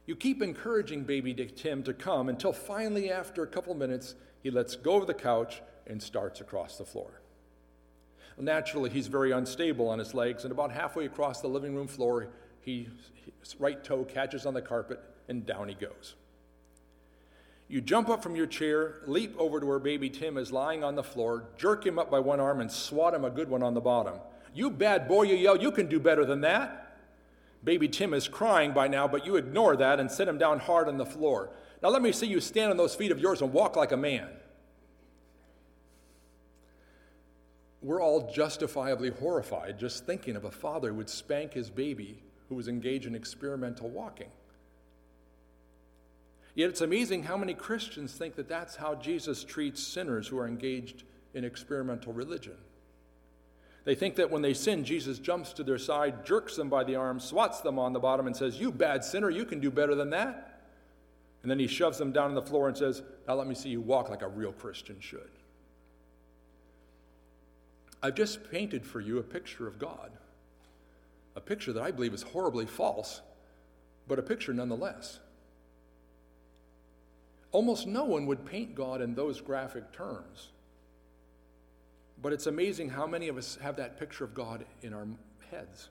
You 0.06 0.16
keep 0.16 0.42
encouraging 0.42 1.04
baby 1.04 1.34
Tim 1.34 1.84
to 1.84 1.94
come 1.94 2.30
until 2.30 2.54
finally, 2.54 3.12
after 3.12 3.44
a 3.44 3.48
couple 3.48 3.74
minutes, 3.76 4.16
he 4.42 4.50
lets 4.50 4.76
go 4.76 4.98
of 4.98 5.08
the 5.08 5.14
couch 5.14 5.62
and 5.88 6.02
starts 6.02 6.42
across 6.42 6.78
the 6.78 6.86
floor. 6.86 7.22
Naturally, 8.38 8.90
he's 8.90 9.08
very 9.08 9.32
unstable 9.32 9.88
on 9.88 10.00
his 10.00 10.14
legs, 10.16 10.44
and 10.44 10.52
about 10.52 10.72
halfway 10.72 11.06
across 11.06 11.42
the 11.42 11.48
living 11.48 11.76
room 11.76 11.88
floor, 11.88 12.30
he, 12.62 12.88
his 13.40 13.56
right 13.60 13.84
toe 13.84 14.04
catches 14.04 14.48
on 14.48 14.54
the 14.56 14.62
carpet, 14.62 15.00
and 15.28 15.46
down 15.46 15.68
he 15.68 15.76
goes. 15.76 16.16
You 17.68 17.82
jump 17.82 18.10
up 18.10 18.24
from 18.24 18.36
your 18.36 18.48
chair, 18.48 19.02
leap 19.06 19.36
over 19.38 19.60
to 19.60 19.66
where 19.66 19.80
baby 19.80 20.10
Tim 20.10 20.38
is 20.38 20.52
lying 20.52 20.84
on 20.84 20.96
the 20.96 21.04
floor, 21.04 21.46
jerk 21.58 21.86
him 21.86 22.00
up 22.00 22.10
by 22.10 22.20
one 22.20 22.40
arm, 22.40 22.62
and 22.62 22.72
swat 22.72 23.14
him 23.14 23.24
a 23.24 23.30
good 23.30 23.50
one 23.50 23.64
on 23.64 23.76
the 23.76 23.82
bottom. 23.82 24.16
You 24.54 24.70
bad 24.72 25.08
boy, 25.08 25.24
you 25.24 25.36
yell, 25.36 25.58
you 25.58 25.72
can 25.72 25.88
do 25.88 26.00
better 26.00 26.26
than 26.26 26.42
that. 26.42 26.91
Baby 27.64 27.88
Tim 27.88 28.14
is 28.14 28.28
crying 28.28 28.72
by 28.72 28.88
now, 28.88 29.08
but 29.08 29.26
you 29.26 29.36
ignore 29.36 29.76
that 29.76 30.00
and 30.00 30.10
set 30.10 30.28
him 30.28 30.38
down 30.38 30.60
hard 30.60 30.88
on 30.88 30.98
the 30.98 31.06
floor. 31.06 31.50
Now 31.84 31.90
let 31.90 32.02
me 32.02 32.12
see 32.12 32.28
you 32.28 32.40
stand 32.40 32.72
on 32.72 32.78
those 32.78 32.96
feet 32.96 33.12
of 33.12 33.20
yours 33.20 33.42
and 33.42 33.54
walk 33.54 33.76
like 33.76 33.92
a 33.92 33.98
man. 33.98 34.30
We're 37.82 38.02
all 38.02 38.32
justifiably 38.32 39.10
horrified 39.10 39.80
just 39.80 40.06
thinking 40.06 40.36
of 40.36 40.46
a 40.46 40.52
father 40.52 40.90
who 40.90 40.96
would 40.96 41.10
spank 41.10 41.54
his 41.54 41.70
baby 41.70 42.22
who 42.50 42.56
was 42.56 42.68
engaged 42.68 43.08
in 43.08 43.16
experimental 43.16 43.90
walking. 43.90 44.30
Yet 46.54 46.70
it's 46.70 46.82
amazing 46.82 47.24
how 47.24 47.38
many 47.38 47.54
Christians 47.54 48.14
think 48.14 48.36
that 48.36 48.50
that's 48.50 48.76
how 48.76 48.96
Jesus 48.96 49.44
treats 49.44 49.82
sinners 49.82 50.28
who 50.28 50.38
are 50.38 50.48
engaged 50.48 51.04
in 51.34 51.44
experimental 51.44 52.12
religion. 52.12 52.58
They 53.84 53.96
think 53.96 54.16
that 54.18 54.30
when 54.30 54.42
they 54.42 54.54
sin, 54.54 54.86
Jesus 54.86 55.18
jumps 55.18 55.54
to 55.54 55.64
their 55.64 55.80
side, 55.80 56.26
jerks 56.26 56.56
them 56.56 56.70
by 56.70 56.84
the 56.84 56.96
arm, 56.96 57.20
swats 57.20 57.62
them 57.62 57.80
on 57.80 57.94
the 57.94 58.00
bottom, 58.00 58.28
and 58.28 58.36
says, 58.36 58.60
You 58.60 58.72
bad 58.72 59.04
sinner, 59.04 59.30
you 59.30 59.44
can 59.44 59.60
do 59.60 59.72
better 59.72 59.96
than 59.96 60.12
that. 60.12 60.62
And 61.42 61.50
then 61.50 61.58
he 61.58 61.66
shoves 61.66 61.98
them 61.98 62.12
down 62.12 62.30
on 62.30 62.36
the 62.36 62.42
floor 62.42 62.68
and 62.68 62.78
says, 62.78 63.02
Now 63.28 63.36
let 63.36 63.48
me 63.48 63.56
see 63.56 63.70
you 63.70 63.82
walk 63.82 64.10
like 64.10 64.22
a 64.22 64.28
real 64.28 64.52
Christian 64.52 64.98
should. 65.00 65.30
I've 68.04 68.16
just 68.16 68.50
painted 68.52 68.86
for 68.86 69.00
you 69.00 69.18
a 69.18 69.24
picture 69.24 69.68
of 69.68 69.80
God, 69.80 70.12
a 71.36 71.42
picture 71.42 71.74
that 71.74 71.84
I 71.84 71.92
believe 71.92 72.14
is 72.14 72.24
horribly 72.24 72.66
false, 72.68 73.22
but 74.08 74.20
a 74.20 74.24
picture 74.24 74.54
nonetheless. 74.54 75.20
Almost 77.52 77.88
no 77.88 78.06
one 78.06 78.28
would 78.28 78.46
paint 78.46 78.76
God 78.76 79.02
in 79.02 79.16
those 79.16 79.42
graphic 79.42 79.92
terms. 79.92 80.50
But 82.22 82.34
it's 82.34 82.48
amazing 82.48 82.90
how 82.90 83.08
many 83.08 83.28
of 83.28 83.38
us 83.38 83.58
have 83.62 83.78
that 83.78 84.00
picture 84.00 84.24
of 84.24 84.34
God 84.34 84.66
in 84.82 84.94
our 84.94 85.08
heads. 85.50 85.90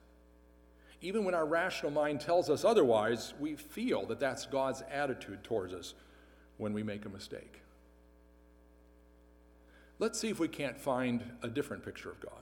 Even 1.02 1.24
when 1.24 1.34
our 1.34 1.46
rational 1.46 1.90
mind 1.90 2.20
tells 2.20 2.50
us 2.50 2.64
otherwise, 2.64 3.34
we 3.40 3.56
feel 3.56 4.06
that 4.06 4.20
that's 4.20 4.46
God's 4.46 4.82
attitude 4.90 5.42
towards 5.42 5.72
us 5.72 5.94
when 6.58 6.72
we 6.72 6.82
make 6.82 7.06
a 7.06 7.08
mistake. 7.08 7.62
Let's 9.98 10.18
see 10.18 10.28
if 10.28 10.38
we 10.38 10.48
can't 10.48 10.78
find 10.78 11.22
a 11.42 11.48
different 11.48 11.84
picture 11.84 12.10
of 12.10 12.20
God. 12.20 12.32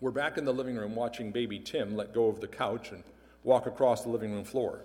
We're 0.00 0.10
back 0.10 0.36
in 0.36 0.44
the 0.44 0.52
living 0.52 0.76
room 0.76 0.96
watching 0.96 1.30
baby 1.30 1.60
Tim 1.60 1.96
let 1.96 2.12
go 2.12 2.26
of 2.26 2.40
the 2.40 2.48
couch 2.48 2.90
and 2.90 3.04
walk 3.44 3.66
across 3.66 4.02
the 4.02 4.08
living 4.08 4.32
room 4.32 4.44
floor. 4.44 4.80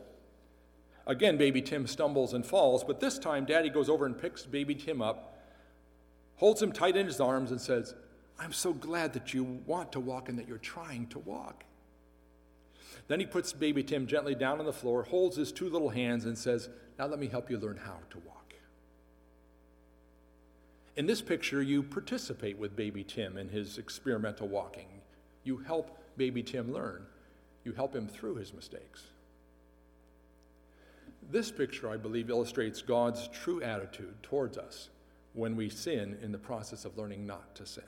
Again, 1.07 1.37
baby 1.37 1.61
Tim 1.61 1.87
stumbles 1.87 2.33
and 2.33 2.45
falls, 2.45 2.83
but 2.83 2.99
this 2.99 3.17
time 3.17 3.45
daddy 3.45 3.69
goes 3.69 3.89
over 3.89 4.05
and 4.05 4.19
picks 4.19 4.45
baby 4.45 4.75
Tim 4.75 5.01
up, 5.01 5.37
holds 6.38 6.62
him 6.62 6.72
tight 6.72 6.96
in 6.96 7.06
his 7.06 7.20
arms, 7.20 7.51
and 7.51 7.60
says, 7.60 7.94
I'm 8.39 8.53
so 8.53 8.74
glad 8.74 9.13
that 9.13 9.34
you 9.34 9.44
want 9.65 9.91
to 9.94 10.00
walk 10.00 10.29
and 10.29 10.38
that 10.39 10.48
you're 10.48 10.58
trying 10.58 11.08
to 11.08 11.20
walk. 11.20 11.63
Then 13.08 13.20
he 13.20 13.25
puts 13.25 13.53
baby 13.53 13.84
Tim 13.84 14.06
gently 14.06 14.36
down 14.36 14.60
on 14.60 14.65
the 14.65 14.74
floor, 14.74 15.03
holds 15.03 15.38
his 15.38 15.51
two 15.51 15.70
little 15.70 15.89
hands, 15.89 16.25
and 16.25 16.38
says, 16.38 16.70
Now 17.00 17.08
let 17.08 17.20
me 17.20 17.27
help 17.27 17.50
you 17.50 17.58
learn 17.58 17.77
how 17.77 17.98
to 18.10 18.17
walk. 18.20 18.53
In 20.96 21.06
this 21.06 21.22
picture, 21.22 21.62
you 21.62 21.84
participate 21.84 22.58
with 22.58 22.75
baby 22.75 23.03
Tim 23.03 23.38
in 23.38 23.50
his 23.50 23.77
experimental 23.77 24.48
walking. 24.48 24.88
You 25.44 25.58
help 25.58 25.98
baby 26.17 26.44
Tim 26.44 26.74
learn, 26.74 27.06
you 27.63 27.74
help 27.74 27.96
him 27.96 28.08
through 28.08 28.36
his 28.36 28.53
mistakes. 28.53 29.03
This 31.29 31.51
picture, 31.51 31.89
I 31.89 31.98
believe, 31.98 32.29
illustrates 32.29 32.82
God's 32.82 33.27
true 33.27 33.62
attitude 33.62 34.22
towards 34.24 34.58
us 34.58 34.89
when 35.38 35.56
we 35.56 35.70
sin 35.70 36.17
in 36.24 36.32
the 36.32 36.38
process 36.38 36.84
of 36.84 36.98
learning 36.98 37.27
not 37.27 37.53
to 37.53 37.63
sin. 37.63 37.84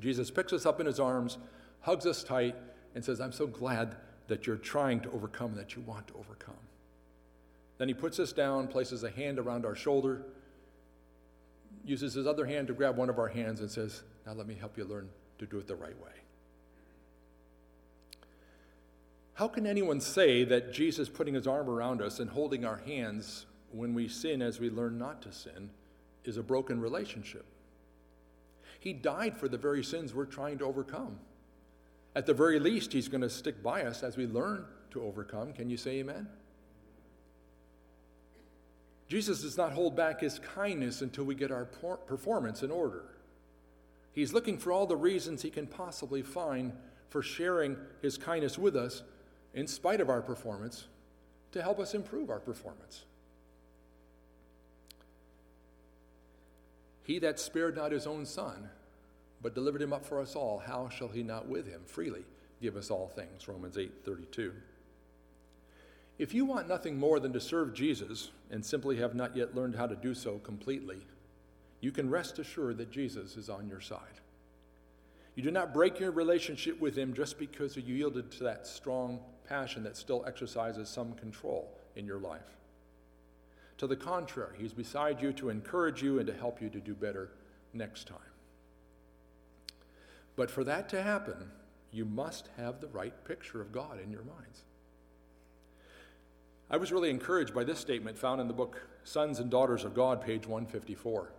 Jesus 0.00 0.30
picks 0.30 0.54
us 0.54 0.64
up 0.64 0.80
in 0.80 0.86
his 0.86 0.98
arms, 0.98 1.36
hugs 1.80 2.06
us 2.06 2.24
tight, 2.24 2.56
and 2.94 3.04
says, 3.04 3.20
I'm 3.20 3.30
so 3.30 3.46
glad 3.46 3.96
that 4.28 4.46
you're 4.46 4.56
trying 4.56 5.00
to 5.00 5.10
overcome, 5.10 5.54
that 5.54 5.76
you 5.76 5.82
want 5.82 6.08
to 6.08 6.14
overcome. 6.14 6.54
Then 7.76 7.88
he 7.88 7.94
puts 7.94 8.18
us 8.18 8.32
down, 8.32 8.68
places 8.68 9.04
a 9.04 9.10
hand 9.10 9.38
around 9.38 9.66
our 9.66 9.74
shoulder, 9.74 10.22
uses 11.84 12.14
his 12.14 12.26
other 12.26 12.46
hand 12.46 12.68
to 12.68 12.72
grab 12.72 12.96
one 12.96 13.10
of 13.10 13.18
our 13.18 13.28
hands, 13.28 13.60
and 13.60 13.70
says, 13.70 14.02
Now 14.24 14.32
let 14.32 14.46
me 14.46 14.54
help 14.54 14.78
you 14.78 14.84
learn 14.84 15.10
to 15.40 15.46
do 15.46 15.58
it 15.58 15.66
the 15.66 15.76
right 15.76 15.98
way. 16.02 16.12
How 19.34 19.46
can 19.46 19.66
anyone 19.66 20.00
say 20.00 20.44
that 20.44 20.72
Jesus 20.72 21.10
putting 21.10 21.34
his 21.34 21.46
arm 21.46 21.68
around 21.68 22.00
us 22.00 22.18
and 22.18 22.30
holding 22.30 22.64
our 22.64 22.78
hands 22.78 23.44
when 23.72 23.92
we 23.92 24.08
sin 24.08 24.40
as 24.40 24.58
we 24.58 24.70
learn 24.70 24.96
not 24.96 25.20
to 25.22 25.32
sin 25.32 25.70
is 26.24 26.36
a 26.36 26.42
broken 26.42 26.80
relationship? 26.80 27.44
He 28.80 28.92
died 28.92 29.36
for 29.36 29.48
the 29.48 29.58
very 29.58 29.84
sins 29.84 30.12
we're 30.12 30.24
trying 30.24 30.58
to 30.58 30.64
overcome. 30.64 31.18
At 32.14 32.26
the 32.26 32.34
very 32.34 32.58
least, 32.58 32.92
he's 32.92 33.08
going 33.08 33.20
to 33.20 33.30
stick 33.30 33.62
by 33.62 33.84
us 33.84 34.02
as 34.02 34.16
we 34.16 34.26
learn 34.26 34.64
to 34.90 35.02
overcome. 35.02 35.52
Can 35.52 35.70
you 35.70 35.76
say 35.76 35.98
amen? 36.00 36.28
Jesus 39.08 39.42
does 39.42 39.56
not 39.56 39.72
hold 39.72 39.94
back 39.94 40.20
his 40.20 40.38
kindness 40.38 41.02
until 41.02 41.24
we 41.24 41.34
get 41.34 41.50
our 41.50 41.64
performance 41.64 42.62
in 42.62 42.70
order. 42.70 43.04
He's 44.12 44.32
looking 44.32 44.58
for 44.58 44.72
all 44.72 44.86
the 44.86 44.96
reasons 44.96 45.42
he 45.42 45.50
can 45.50 45.66
possibly 45.66 46.22
find 46.22 46.72
for 47.08 47.22
sharing 47.22 47.76
his 48.00 48.16
kindness 48.16 48.58
with 48.58 48.74
us 48.74 49.02
in 49.54 49.66
spite 49.66 50.00
of 50.00 50.08
our 50.08 50.22
performance 50.22 50.86
to 51.52 51.62
help 51.62 51.78
us 51.78 51.94
improve 51.94 52.30
our 52.30 52.40
performance. 52.40 53.04
He 57.02 57.18
that 57.20 57.40
spared 57.40 57.76
not 57.76 57.92
his 57.92 58.06
own 58.06 58.26
son, 58.26 58.68
but 59.40 59.54
delivered 59.54 59.82
him 59.82 59.92
up 59.92 60.04
for 60.04 60.20
us 60.20 60.36
all, 60.36 60.58
how 60.58 60.88
shall 60.88 61.08
he 61.08 61.22
not 61.22 61.48
with 61.48 61.66
him 61.66 61.82
freely 61.84 62.24
give 62.60 62.76
us 62.76 62.90
all 62.90 63.08
things? 63.08 63.48
Romans 63.48 63.76
8 63.76 63.92
32. 64.04 64.52
If 66.18 66.32
you 66.34 66.44
want 66.44 66.68
nothing 66.68 66.98
more 66.98 67.18
than 67.18 67.32
to 67.32 67.40
serve 67.40 67.74
Jesus 67.74 68.30
and 68.50 68.64
simply 68.64 68.96
have 68.98 69.14
not 69.14 69.36
yet 69.36 69.54
learned 69.56 69.74
how 69.74 69.86
to 69.86 69.96
do 69.96 70.14
so 70.14 70.38
completely, 70.38 70.98
you 71.80 71.90
can 71.90 72.08
rest 72.08 72.38
assured 72.38 72.78
that 72.78 72.92
Jesus 72.92 73.36
is 73.36 73.48
on 73.48 73.68
your 73.68 73.80
side. 73.80 74.20
You 75.34 75.42
do 75.42 75.50
not 75.50 75.72
break 75.72 75.98
your 75.98 76.10
relationship 76.12 76.80
with 76.80 76.94
him 76.94 77.14
just 77.14 77.38
because 77.38 77.76
you 77.76 77.82
yielded 77.82 78.30
to 78.32 78.44
that 78.44 78.66
strong 78.66 79.18
passion 79.48 79.82
that 79.82 79.96
still 79.96 80.24
exercises 80.26 80.88
some 80.88 81.14
control 81.14 81.76
in 81.96 82.06
your 82.06 82.18
life. 82.18 82.56
To 83.78 83.86
the 83.86 83.96
contrary, 83.96 84.56
he's 84.58 84.72
beside 84.72 85.20
you 85.20 85.32
to 85.34 85.48
encourage 85.48 86.02
you 86.02 86.18
and 86.18 86.26
to 86.26 86.34
help 86.34 86.62
you 86.62 86.68
to 86.70 86.80
do 86.80 86.94
better 86.94 87.30
next 87.72 88.06
time. 88.06 88.18
But 90.36 90.50
for 90.50 90.64
that 90.64 90.88
to 90.90 91.02
happen, 91.02 91.50
you 91.90 92.04
must 92.04 92.48
have 92.56 92.80
the 92.80 92.88
right 92.88 93.12
picture 93.24 93.60
of 93.60 93.72
God 93.72 94.00
in 94.02 94.10
your 94.10 94.22
minds. 94.22 94.62
I 96.70 96.78
was 96.78 96.90
really 96.90 97.10
encouraged 97.10 97.54
by 97.54 97.64
this 97.64 97.78
statement 97.78 98.16
found 98.16 98.40
in 98.40 98.48
the 98.48 98.54
book 98.54 98.80
Sons 99.04 99.40
and 99.40 99.50
Daughters 99.50 99.84
of 99.84 99.94
God, 99.94 100.22
page 100.22 100.46
154. 100.46 101.32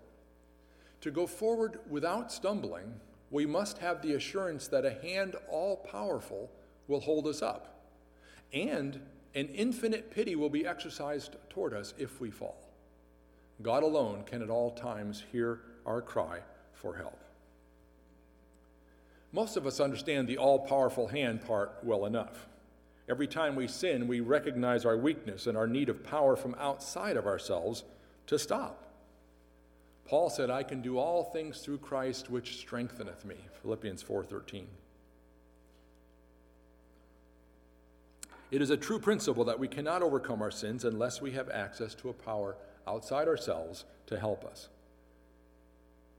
To 1.02 1.12
go 1.12 1.26
forward 1.26 1.80
without 1.90 2.32
stumbling, 2.32 2.94
we 3.32 3.48
must 3.48 3.80
have 3.80 4.02
the 4.02 4.14
assurance 4.14 4.68
that 4.68 4.86
a 4.86 4.92
hand 5.02 5.36
all 5.50 5.78
powerful 5.78 6.52
will 6.88 7.00
hold 7.00 7.26
us 7.26 7.42
up, 7.42 7.82
and 8.54 9.02
an 9.36 9.48
infinite 9.50 10.12
pity 10.12 10.36
will 10.36 10.50
be 10.50 10.66
exercised 10.66 11.36
toward 11.50 11.74
us 11.74 11.94
if 11.98 12.22
we 12.22 12.30
fall. 12.30 12.58
God 13.62 13.84
alone 13.84 14.24
can 14.26 14.42
at 14.42 14.50
all 14.50 14.72
times 14.72 15.24
hear 15.32 15.60
our 15.86 16.02
cry 16.02 16.40
for 16.74 16.96
help. 16.96 17.20
Most 19.32 19.58
of 19.58 19.66
us 19.66 19.80
understand 19.80 20.28
the 20.28 20.38
all 20.38 20.60
powerful 20.60 21.08
hand 21.08 21.46
part 21.46 21.78
well 21.82 22.06
enough. 22.06 22.48
Every 23.10 23.28
time 23.28 23.56
we 23.56 23.68
sin, 23.68 24.08
we 24.08 24.20
recognize 24.20 24.86
our 24.86 24.96
weakness 24.96 25.48
and 25.48 25.58
our 25.58 25.68
need 25.68 25.90
of 25.90 26.04
power 26.04 26.36
from 26.36 26.56
outside 26.60 27.18
of 27.18 27.26
ourselves 27.26 27.84
to 28.28 28.38
stop. 28.40 28.80
Paul 30.06 30.30
said, 30.30 30.50
I 30.50 30.64
can 30.64 30.82
do 30.82 30.98
all 30.98 31.24
things 31.24 31.60
through 31.60 31.80
Christ 31.80 32.30
which 32.30 32.58
strengtheneth 32.58 33.26
me. 33.26 33.36
Philippians 33.62 34.04
4:13. 34.04 34.66
It 38.54 38.62
is 38.62 38.70
a 38.70 38.78
true 38.78 39.00
principle 39.00 39.46
that 39.46 39.58
we 39.58 39.68
cannot 39.68 40.04
overcome 40.04 40.44
our 40.44 40.52
sins 40.52 40.86
unless 40.86 41.20
we 41.20 41.32
have 41.32 41.50
access 41.50 41.96
to 41.96 42.10
a 42.10 42.14
power 42.14 42.56
outside 42.88 43.28
ourselves 43.28 43.84
to 44.06 44.20
help 44.20 44.46
us. 44.46 44.70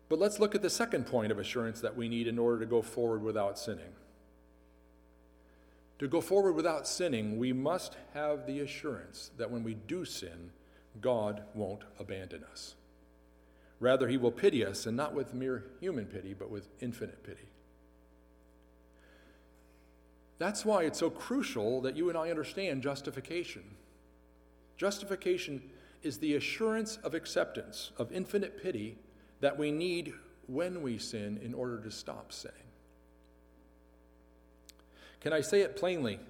But 0.08 0.18
let's 0.18 0.40
look 0.40 0.56
at 0.56 0.60
the 0.60 0.68
second 0.68 1.06
point 1.06 1.30
of 1.30 1.38
assurance 1.38 1.80
that 1.80 1.96
we 1.96 2.08
need 2.08 2.26
in 2.26 2.36
order 2.36 2.58
to 2.58 2.66
go 2.66 2.82
forward 2.82 3.22
without 3.22 3.56
sinning. 3.56 3.92
To 6.00 6.08
go 6.08 6.20
forward 6.20 6.54
without 6.54 6.88
sinning, 6.88 7.38
we 7.38 7.52
must 7.52 7.96
have 8.14 8.48
the 8.48 8.58
assurance 8.58 9.30
that 9.36 9.52
when 9.52 9.62
we 9.62 9.74
do 9.74 10.04
sin, 10.04 10.50
God 11.00 11.44
won't 11.54 11.82
abandon 12.00 12.42
us. 12.50 12.74
Rather, 13.78 14.08
he 14.08 14.16
will 14.16 14.32
pity 14.32 14.66
us, 14.66 14.86
and 14.86 14.96
not 14.96 15.14
with 15.14 15.34
mere 15.34 15.66
human 15.78 16.06
pity, 16.06 16.34
but 16.34 16.50
with 16.50 16.66
infinite 16.80 17.22
pity. 17.22 17.46
That's 20.38 20.64
why 20.64 20.82
it's 20.84 20.98
so 20.98 21.10
crucial 21.10 21.80
that 21.82 21.96
you 21.96 22.08
and 22.08 22.18
I 22.18 22.30
understand 22.30 22.82
justification. 22.82 23.62
Justification 24.76 25.62
is 26.02 26.18
the 26.18 26.34
assurance 26.34 26.98
of 27.04 27.14
acceptance, 27.14 27.92
of 27.96 28.12
infinite 28.12 28.62
pity 28.62 28.98
that 29.40 29.58
we 29.58 29.70
need 29.70 30.12
when 30.46 30.82
we 30.82 30.98
sin 30.98 31.40
in 31.42 31.54
order 31.54 31.78
to 31.80 31.90
stop 31.90 32.32
sinning. 32.32 32.58
Can 35.20 35.32
I 35.32 35.40
say 35.40 35.62
it 35.62 35.76
plainly? 35.76 36.20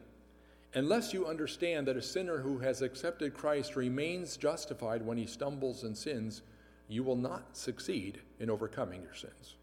Unless 0.75 1.13
you 1.13 1.27
understand 1.27 1.87
that 1.87 1.97
a 1.97 2.03
sinner 2.03 2.39
who 2.39 2.59
has 2.59 2.83
accepted 2.83 3.35
Christ 3.35 3.77
remains 3.77 4.37
justified 4.37 5.05
when 5.05 5.17
he 5.17 5.27
stumbles 5.27 5.85
and 5.85 5.97
sins, 5.97 6.43
you 6.89 7.03
will 7.03 7.17
not 7.17 7.57
succeed 7.57 8.21
in 8.39 8.51
overcoming 8.51 9.03
your 9.03 9.15
sins. 9.15 9.55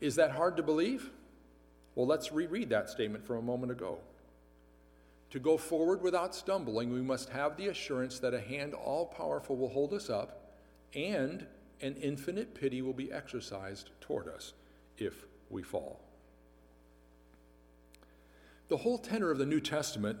Is 0.00 0.16
that 0.16 0.32
hard 0.32 0.56
to 0.56 0.62
believe? 0.62 1.10
Well, 1.98 2.06
let's 2.06 2.30
reread 2.30 2.68
that 2.68 2.88
statement 2.88 3.26
from 3.26 3.38
a 3.38 3.42
moment 3.42 3.72
ago. 3.72 3.98
To 5.30 5.40
go 5.40 5.56
forward 5.56 6.00
without 6.00 6.32
stumbling, 6.32 6.92
we 6.92 7.02
must 7.02 7.30
have 7.30 7.56
the 7.56 7.66
assurance 7.66 8.20
that 8.20 8.32
a 8.32 8.40
hand 8.40 8.72
all 8.72 9.06
powerful 9.06 9.56
will 9.56 9.70
hold 9.70 9.92
us 9.92 10.08
up 10.08 10.54
and 10.94 11.44
an 11.80 11.96
infinite 11.96 12.54
pity 12.54 12.82
will 12.82 12.92
be 12.92 13.10
exercised 13.10 13.90
toward 14.00 14.28
us 14.28 14.52
if 14.96 15.24
we 15.50 15.64
fall. 15.64 15.98
The 18.68 18.76
whole 18.76 18.98
tenor 18.98 19.32
of 19.32 19.38
the 19.38 19.44
New 19.44 19.60
Testament 19.60 20.20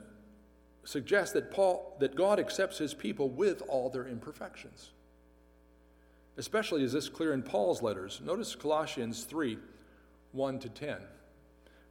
suggests 0.82 1.32
that 1.34 1.52
Paul 1.52 1.96
that 2.00 2.16
God 2.16 2.40
accepts 2.40 2.78
his 2.78 2.92
people 2.92 3.28
with 3.28 3.62
all 3.68 3.88
their 3.88 4.08
imperfections. 4.08 4.90
Especially 6.36 6.82
is 6.82 6.92
this 6.92 7.08
clear 7.08 7.32
in 7.32 7.44
Paul's 7.44 7.82
letters. 7.82 8.20
Notice 8.24 8.56
Colossians 8.56 9.22
3 9.22 9.58
1 10.32 10.58
to 10.58 10.68
10. 10.68 10.96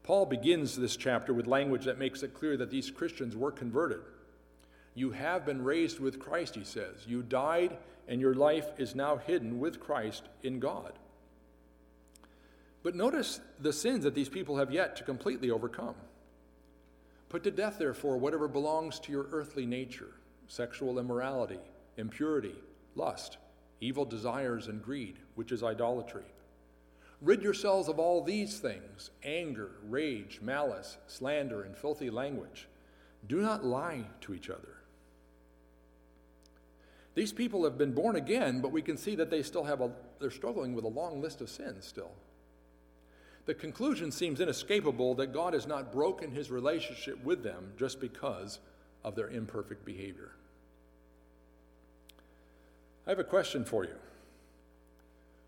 Paul 0.07 0.25
begins 0.25 0.77
this 0.77 0.95
chapter 0.95 1.33
with 1.33 1.47
language 1.47 1.83
that 1.83 1.99
makes 1.99 2.23
it 2.23 2.33
clear 2.33 2.55
that 2.55 2.71
these 2.71 2.89
Christians 2.89 3.35
were 3.35 3.51
converted. 3.51 3.99
You 4.95 5.11
have 5.11 5.45
been 5.45 5.61
raised 5.61 5.99
with 5.99 6.17
Christ, 6.17 6.55
he 6.55 6.63
says. 6.63 7.05
You 7.05 7.21
died, 7.21 7.75
and 8.07 8.21
your 8.21 8.33
life 8.33 8.67
is 8.77 8.95
now 8.95 9.17
hidden 9.17 9.59
with 9.59 9.81
Christ 9.81 10.23
in 10.43 10.61
God. 10.61 10.93
But 12.83 12.95
notice 12.95 13.41
the 13.59 13.73
sins 13.73 14.05
that 14.05 14.15
these 14.15 14.29
people 14.29 14.55
have 14.55 14.71
yet 14.71 14.95
to 14.95 15.03
completely 15.03 15.51
overcome. 15.51 15.95
Put 17.27 17.43
to 17.43 17.51
death, 17.51 17.77
therefore, 17.77 18.15
whatever 18.17 18.47
belongs 18.47 18.99
to 19.01 19.11
your 19.11 19.27
earthly 19.33 19.65
nature 19.65 20.13
sexual 20.47 20.99
immorality, 20.99 21.59
impurity, 21.97 22.55
lust, 22.95 23.39
evil 23.81 24.05
desires, 24.05 24.69
and 24.69 24.81
greed, 24.81 25.17
which 25.35 25.51
is 25.51 25.63
idolatry. 25.63 26.23
Rid 27.21 27.41
yourselves 27.41 27.89
of 27.89 27.99
all 27.99 28.23
these 28.23 28.59
things 28.59 29.09
anger, 29.23 29.71
rage, 29.87 30.39
malice, 30.41 30.97
slander, 31.07 31.63
and 31.63 31.75
filthy 31.75 32.09
language. 32.09 32.67
Do 33.27 33.41
not 33.41 33.65
lie 33.65 34.05
to 34.21 34.33
each 34.33 34.49
other. 34.49 34.77
These 37.15 37.33
people 37.33 37.63
have 37.63 37.77
been 37.77 37.93
born 37.93 38.15
again, 38.15 38.61
but 38.61 38.71
we 38.71 38.83
can 38.83 38.95
see 38.95 39.15
that 39.15 39.31
they 39.31 39.41
still 39.41 39.63
have 39.63 39.81
a, 39.81 39.91
they're 40.19 40.29
struggling 40.29 40.75
with 40.75 40.85
a 40.85 40.89
long 40.89 41.19
list 41.19 41.41
of 41.41 41.49
sins 41.49 41.85
still 41.85 42.11
the 43.47 43.53
conclusion 43.53 44.11
seems 44.11 44.41
inescapable 44.41 45.15
that 45.15 45.33
God 45.33 45.53
has 45.53 45.65
not 45.65 45.93
broken 45.93 46.31
his 46.31 46.51
relationship 46.51 47.23
with 47.23 47.43
them 47.43 47.71
just 47.77 48.01
because 48.01 48.59
of 49.05 49.15
their 49.15 49.29
imperfect 49.29 49.85
behavior. 49.85 50.31
I 53.07 53.09
have 53.09 53.19
a 53.19 53.23
question 53.23 53.63
for 53.63 53.85
you. 53.85 53.95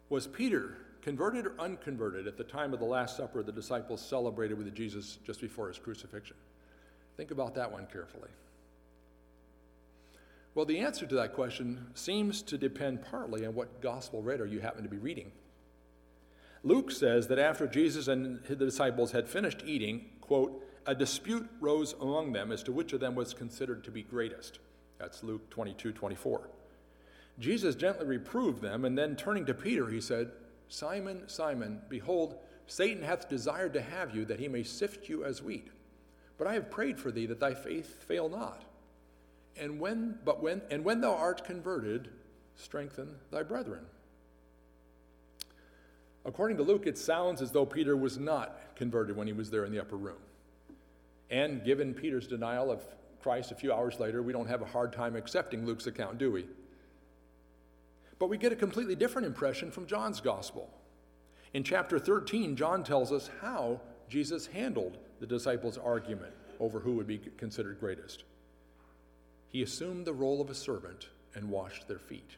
Was 0.07 0.27
Peter 0.27 0.77
converted 1.01 1.45
or 1.45 1.53
unconverted 1.59 2.27
at 2.27 2.37
the 2.37 2.43
time 2.43 2.73
of 2.73 2.79
the 2.79 2.85
Last 2.85 3.17
Supper 3.17 3.43
the 3.43 3.51
disciples 3.51 4.01
celebrated 4.01 4.57
with 4.57 4.73
Jesus 4.73 5.17
just 5.25 5.41
before 5.41 5.67
his 5.67 5.79
crucifixion? 5.79 6.35
Think 7.17 7.31
about 7.31 7.55
that 7.55 7.71
one 7.71 7.85
carefully. 7.91 8.29
Well, 10.55 10.65
the 10.65 10.79
answer 10.79 11.05
to 11.05 11.15
that 11.15 11.33
question 11.33 11.87
seems 11.93 12.41
to 12.43 12.57
depend 12.57 13.03
partly 13.03 13.45
on 13.45 13.53
what 13.53 13.81
gospel 13.81 14.21
reader 14.21 14.45
you 14.45 14.59
happen 14.59 14.83
to 14.83 14.89
be 14.89 14.97
reading. 14.97 15.31
Luke 16.63 16.91
says 16.91 17.27
that 17.27 17.39
after 17.39 17.67
Jesus 17.67 18.07
and 18.07 18.43
the 18.43 18.55
disciples 18.55 19.11
had 19.11 19.29
finished 19.29 19.63
eating, 19.65 20.05
quote, 20.21 20.65
a 20.85 20.95
dispute 20.95 21.47
rose 21.61 21.93
among 22.01 22.33
them 22.33 22.51
as 22.51 22.63
to 22.63 22.71
which 22.71 22.93
of 22.93 22.99
them 22.99 23.15
was 23.15 23.33
considered 23.33 23.83
to 23.83 23.91
be 23.91 24.01
greatest. 24.01 24.59
That's 24.97 25.23
Luke 25.23 25.49
22 25.49 25.91
24. 25.91 26.49
Jesus 27.39 27.75
gently 27.75 28.05
reproved 28.05 28.61
them, 28.61 28.83
and 28.83 28.97
then 28.97 29.15
turning 29.15 29.45
to 29.45 29.53
Peter, 29.53 29.87
he 29.87 30.01
said, 30.01 30.31
Simon, 30.69 31.27
Simon, 31.27 31.81
behold, 31.89 32.37
Satan 32.67 33.03
hath 33.03 33.27
desired 33.27 33.73
to 33.73 33.81
have 33.81 34.15
you 34.15 34.23
that 34.25 34.39
he 34.39 34.47
may 34.47 34.63
sift 34.63 35.09
you 35.09 35.25
as 35.25 35.41
wheat. 35.41 35.67
But 36.37 36.47
I 36.47 36.53
have 36.53 36.69
prayed 36.69 36.99
for 36.99 37.11
thee 37.11 37.25
that 37.25 37.39
thy 37.39 37.53
faith 37.53 38.03
fail 38.03 38.29
not. 38.29 38.63
And 39.57 39.79
when, 39.79 40.19
but 40.23 40.41
when, 40.41 40.61
and 40.69 40.85
when 40.85 41.01
thou 41.01 41.15
art 41.15 41.43
converted, 41.43 42.09
strengthen 42.55 43.15
thy 43.31 43.43
brethren. 43.43 43.85
According 46.23 46.57
to 46.57 46.63
Luke, 46.63 46.85
it 46.85 46.97
sounds 46.97 47.41
as 47.41 47.51
though 47.51 47.65
Peter 47.65 47.97
was 47.97 48.17
not 48.17 48.75
converted 48.75 49.15
when 49.15 49.27
he 49.27 49.33
was 49.33 49.49
there 49.49 49.65
in 49.65 49.71
the 49.71 49.79
upper 49.79 49.97
room. 49.97 50.17
And 51.29 51.63
given 51.63 51.93
Peter's 51.93 52.27
denial 52.27 52.71
of 52.71 52.83
Christ 53.21 53.51
a 53.51 53.55
few 53.55 53.73
hours 53.73 53.99
later, 53.99 54.21
we 54.21 54.31
don't 54.31 54.47
have 54.47 54.61
a 54.61 54.65
hard 54.65 54.93
time 54.93 55.15
accepting 55.15 55.65
Luke's 55.65 55.87
account, 55.87 56.17
do 56.17 56.31
we? 56.31 56.45
But 58.19 58.29
we 58.29 58.37
get 58.37 58.51
a 58.51 58.57
completely 58.57 58.95
different 58.95 59.25
impression 59.25 59.71
from 59.71 59.87
John's 59.87 60.19
gospel. 60.19 60.69
In 61.53 61.63
chapter 61.63 61.97
13, 61.97 62.55
John 62.55 62.83
tells 62.83 63.11
us 63.11 63.29
how 63.41 63.79
Jesus 64.09 64.47
handled 64.47 64.97
the 65.19 65.25
disciples' 65.25 65.77
argument 65.77 66.33
over 66.59 66.79
who 66.79 66.93
would 66.93 67.07
be 67.07 67.17
considered 67.37 67.79
greatest. 67.79 68.23
He 69.47 69.63
assumed 69.63 70.05
the 70.05 70.13
role 70.13 70.41
of 70.41 70.49
a 70.49 70.55
servant 70.55 71.07
and 71.33 71.49
washed 71.49 71.87
their 71.87 71.97
feet. 71.97 72.35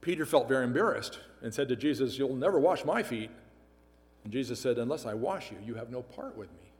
Peter 0.00 0.24
felt 0.24 0.48
very 0.48 0.64
embarrassed 0.64 1.18
and 1.42 1.52
said 1.52 1.68
to 1.68 1.76
Jesus, 1.76 2.18
You'll 2.18 2.36
never 2.36 2.60
wash 2.60 2.84
my 2.84 3.02
feet. 3.02 3.30
And 4.22 4.32
Jesus 4.32 4.60
said, 4.60 4.78
Unless 4.78 5.06
I 5.06 5.14
wash 5.14 5.50
you, 5.50 5.56
you 5.64 5.74
have 5.74 5.90
no 5.90 6.02
part 6.02 6.36
with 6.36 6.50
me. 6.52 6.70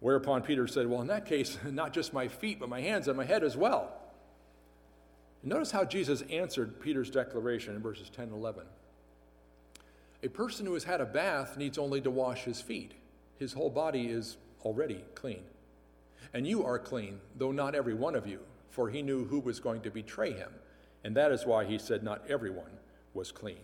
Whereupon 0.00 0.42
Peter 0.42 0.66
said, 0.66 0.88
Well, 0.88 1.00
in 1.00 1.08
that 1.08 1.26
case, 1.26 1.58
not 1.70 1.92
just 1.92 2.12
my 2.12 2.28
feet, 2.28 2.58
but 2.58 2.68
my 2.68 2.80
hands 2.80 3.08
and 3.08 3.16
my 3.16 3.24
head 3.24 3.44
as 3.44 3.56
well. 3.56 3.92
And 5.46 5.52
notice 5.52 5.70
how 5.70 5.84
Jesus 5.84 6.22
answered 6.22 6.80
Peter's 6.80 7.08
declaration 7.08 7.76
in 7.76 7.80
verses 7.80 8.10
10 8.10 8.24
and 8.24 8.32
11. 8.32 8.64
A 10.24 10.28
person 10.28 10.66
who 10.66 10.74
has 10.74 10.82
had 10.82 11.00
a 11.00 11.04
bath 11.04 11.56
needs 11.56 11.78
only 11.78 12.00
to 12.00 12.10
wash 12.10 12.42
his 12.42 12.60
feet. 12.60 12.94
His 13.38 13.52
whole 13.52 13.70
body 13.70 14.06
is 14.06 14.38
already 14.64 15.04
clean. 15.14 15.44
And 16.34 16.48
you 16.48 16.64
are 16.64 16.80
clean, 16.80 17.20
though 17.36 17.52
not 17.52 17.76
every 17.76 17.94
one 17.94 18.16
of 18.16 18.26
you, 18.26 18.40
for 18.70 18.90
he 18.90 19.02
knew 19.02 19.24
who 19.24 19.38
was 19.38 19.60
going 19.60 19.82
to 19.82 19.90
betray 19.90 20.32
him. 20.32 20.50
And 21.04 21.14
that 21.14 21.30
is 21.30 21.46
why 21.46 21.64
he 21.64 21.78
said 21.78 22.02
not 22.02 22.28
everyone 22.28 22.80
was 23.14 23.30
clean. 23.30 23.62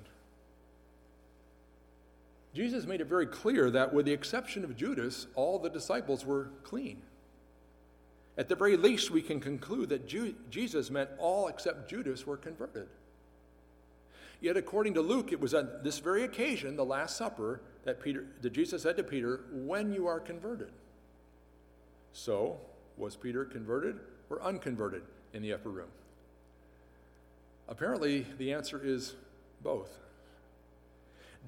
Jesus 2.55 2.87
made 2.87 3.01
it 3.01 3.09
very 3.09 3.27
clear 3.27 3.73
that, 3.73 3.93
with 3.93 4.07
the 4.07 4.13
exception 4.13 4.63
of 4.63 4.77
Judas, 4.77 5.27
all 5.35 5.59
the 5.59 5.69
disciples 5.69 6.25
were 6.25 6.51
clean. 6.63 7.03
At 8.39 8.49
the 8.49 8.55
very 8.55 8.77
least, 8.77 9.11
we 9.11 9.21
can 9.21 9.41
conclude 9.41 9.91
that 9.91 10.07
Ju- 10.07 10.35
Jesus 10.51 10.91
meant 10.91 11.11
all 11.19 11.49
except 11.49 11.89
Judas 11.91 12.27
were 12.27 12.37
converted. 12.37 12.89
Yet, 14.41 14.57
according 14.57 14.95
to 14.95 15.03
Luke, 15.03 15.33
it 15.33 15.41
was 15.41 15.55
on 15.55 15.69
this 15.83 15.99
very 15.99 16.25
occasion, 16.25 16.77
the 16.77 16.85
Last 16.85 17.17
Supper, 17.17 17.61
that, 17.85 18.01
Peter, 18.01 18.27
that 18.41 18.53
Jesus 18.53 18.83
said 18.83 18.97
to 18.97 19.05
Peter, 19.05 19.43
When 19.53 19.93
you 19.93 20.07
are 20.07 20.19
converted. 20.19 20.73
So, 22.13 22.59
was 22.97 23.17
Peter 23.17 23.45
converted 23.45 24.01
or 24.31 24.43
unconverted 24.43 25.03
in 25.33 25.43
the 25.43 25.53
upper 25.53 25.69
room? 25.69 25.89
Apparently, 27.69 28.27
the 28.39 28.53
answer 28.53 28.81
is 28.83 29.15
both. 29.63 29.99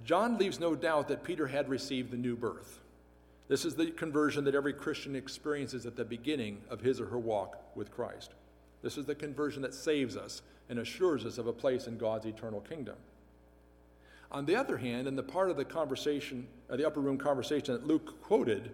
John 0.04 0.38
leaves 0.38 0.60
no 0.60 0.74
doubt 0.74 1.08
that 1.08 1.24
Peter 1.24 1.46
had 1.46 1.68
received 1.68 2.10
the 2.10 2.16
new 2.16 2.36
birth. 2.36 2.78
This 3.48 3.64
is 3.64 3.74
the 3.74 3.90
conversion 3.90 4.44
that 4.44 4.54
every 4.54 4.72
Christian 4.72 5.14
experiences 5.14 5.84
at 5.84 5.96
the 5.96 6.04
beginning 6.04 6.62
of 6.70 6.80
his 6.80 7.00
or 7.00 7.06
her 7.06 7.18
walk 7.18 7.76
with 7.76 7.90
Christ. 7.90 8.32
This 8.82 8.96
is 8.96 9.04
the 9.06 9.14
conversion 9.14 9.62
that 9.62 9.74
saves 9.74 10.16
us 10.16 10.42
and 10.68 10.78
assures 10.78 11.26
us 11.26 11.38
of 11.38 11.46
a 11.46 11.52
place 11.52 11.86
in 11.86 11.98
God's 11.98 12.26
eternal 12.26 12.60
kingdom. 12.60 12.96
On 14.30 14.46
the 14.46 14.56
other 14.56 14.78
hand, 14.78 15.06
in 15.06 15.14
the 15.14 15.22
part 15.22 15.50
of 15.50 15.56
the 15.56 15.64
conversation, 15.64 16.46
uh, 16.68 16.76
the 16.76 16.86
upper 16.86 17.00
room 17.00 17.18
conversation 17.18 17.74
that 17.74 17.86
Luke 17.86 18.20
quoted, 18.22 18.72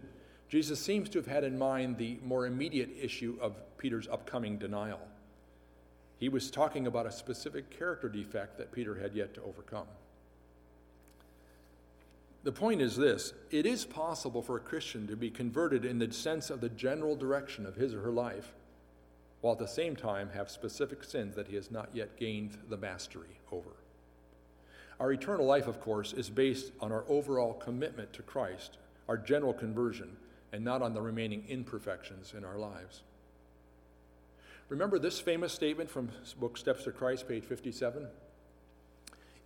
Jesus 0.48 0.80
seems 0.80 1.08
to 1.10 1.18
have 1.18 1.26
had 1.26 1.44
in 1.44 1.58
mind 1.58 1.98
the 1.98 2.18
more 2.24 2.46
immediate 2.46 2.90
issue 3.00 3.36
of 3.40 3.56
Peter's 3.76 4.08
upcoming 4.08 4.56
denial. 4.56 5.00
He 6.18 6.28
was 6.28 6.50
talking 6.50 6.86
about 6.86 7.06
a 7.06 7.12
specific 7.12 7.70
character 7.70 8.08
defect 8.08 8.58
that 8.58 8.72
Peter 8.72 8.94
had 8.94 9.14
yet 9.14 9.34
to 9.34 9.42
overcome. 9.42 9.86
The 12.42 12.52
point 12.52 12.80
is 12.80 12.96
this 12.96 13.32
it 13.50 13.66
is 13.66 13.84
possible 13.84 14.42
for 14.42 14.56
a 14.56 14.60
Christian 14.60 15.06
to 15.08 15.16
be 15.16 15.30
converted 15.30 15.84
in 15.84 15.98
the 15.98 16.12
sense 16.12 16.50
of 16.50 16.60
the 16.60 16.68
general 16.68 17.16
direction 17.16 17.66
of 17.66 17.76
his 17.76 17.94
or 17.94 18.00
her 18.00 18.12
life, 18.12 18.54
while 19.40 19.52
at 19.52 19.58
the 19.58 19.68
same 19.68 19.96
time 19.96 20.30
have 20.30 20.50
specific 20.50 21.04
sins 21.04 21.36
that 21.36 21.48
he 21.48 21.56
has 21.56 21.70
not 21.70 21.90
yet 21.92 22.16
gained 22.16 22.56
the 22.68 22.76
mastery 22.76 23.40
over. 23.52 23.70
Our 24.98 25.12
eternal 25.12 25.46
life, 25.46 25.66
of 25.66 25.80
course, 25.80 26.12
is 26.12 26.28
based 26.28 26.72
on 26.80 26.92
our 26.92 27.04
overall 27.08 27.54
commitment 27.54 28.12
to 28.14 28.22
Christ, 28.22 28.76
our 29.08 29.16
general 29.16 29.54
conversion, 29.54 30.16
and 30.52 30.64
not 30.64 30.82
on 30.82 30.92
the 30.92 31.00
remaining 31.00 31.44
imperfections 31.48 32.34
in 32.36 32.44
our 32.44 32.58
lives. 32.58 33.02
Remember 34.68 34.98
this 34.98 35.18
famous 35.18 35.52
statement 35.52 35.90
from 35.90 36.10
book 36.38 36.56
Steps 36.56 36.84
to 36.84 36.92
Christ, 36.92 37.26
page 37.26 37.44
57? 37.44 38.06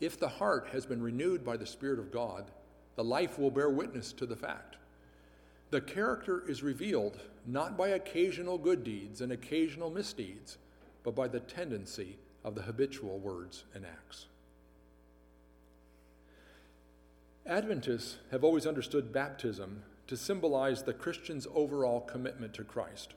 If 0.00 0.18
the 0.18 0.28
heart 0.28 0.68
has 0.72 0.86
been 0.86 1.02
renewed 1.02 1.44
by 1.44 1.56
the 1.56 1.66
Spirit 1.66 1.98
of 1.98 2.10
God, 2.12 2.50
the 2.96 3.04
life 3.04 3.38
will 3.38 3.50
bear 3.50 3.70
witness 3.70 4.12
to 4.12 4.26
the 4.26 4.36
fact. 4.36 4.76
The 5.70 5.80
character 5.80 6.44
is 6.48 6.62
revealed 6.62 7.18
not 7.46 7.76
by 7.76 7.88
occasional 7.88 8.58
good 8.58 8.84
deeds 8.84 9.20
and 9.20 9.32
occasional 9.32 9.90
misdeeds, 9.90 10.58
but 11.02 11.14
by 11.14 11.28
the 11.28 11.40
tendency 11.40 12.16
of 12.44 12.54
the 12.54 12.62
habitual 12.62 13.18
words 13.18 13.64
and 13.74 13.84
acts. 13.84 14.26
Adventists 17.46 18.18
have 18.30 18.44
always 18.44 18.66
understood 18.66 19.12
baptism 19.12 19.82
to 20.06 20.16
symbolize 20.16 20.82
the 20.82 20.94
Christian's 20.94 21.46
overall 21.54 22.00
commitment 22.00 22.54
to 22.54 22.64
Christ, 22.64 23.14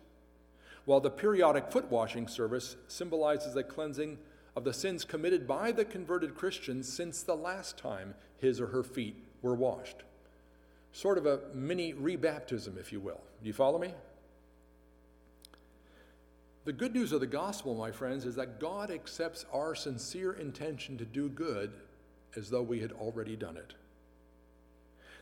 while 0.85 0.99
the 0.99 1.09
periodic 1.09 1.71
foot 1.71 1.89
washing 1.91 2.27
service 2.27 2.75
symbolizes 2.87 3.55
a 3.55 3.63
cleansing 3.63 4.17
of 4.55 4.63
the 4.63 4.73
sins 4.73 5.05
committed 5.05 5.47
by 5.47 5.71
the 5.71 5.85
converted 5.85 6.35
Christian 6.35 6.81
since 6.81 7.21
the 7.21 7.35
last 7.35 7.77
time 7.77 8.15
his 8.39 8.59
or 8.59 8.67
her 8.67 8.83
feet 8.83 9.26
were 9.41 9.55
washed. 9.55 10.03
Sort 10.91 11.17
of 11.17 11.25
a 11.25 11.39
mini 11.53 11.93
rebaptism, 11.93 12.77
if 12.79 12.91
you 12.91 12.99
will. 12.99 13.21
Do 13.41 13.47
you 13.47 13.53
follow 13.53 13.77
me? 13.77 13.93
The 16.65 16.73
good 16.73 16.93
news 16.93 17.13
of 17.13 17.21
the 17.21 17.27
gospel, 17.27 17.75
my 17.75 17.91
friends, 17.91 18.25
is 18.25 18.35
that 18.35 18.59
God 18.59 18.91
accepts 18.91 19.45
our 19.53 19.73
sincere 19.73 20.33
intention 20.33 20.97
to 20.97 21.05
do 21.05 21.29
good 21.29 21.71
as 22.35 22.49
though 22.49 22.61
we 22.61 22.79
had 22.79 22.91
already 22.91 23.35
done 23.35 23.57
it. 23.57 23.73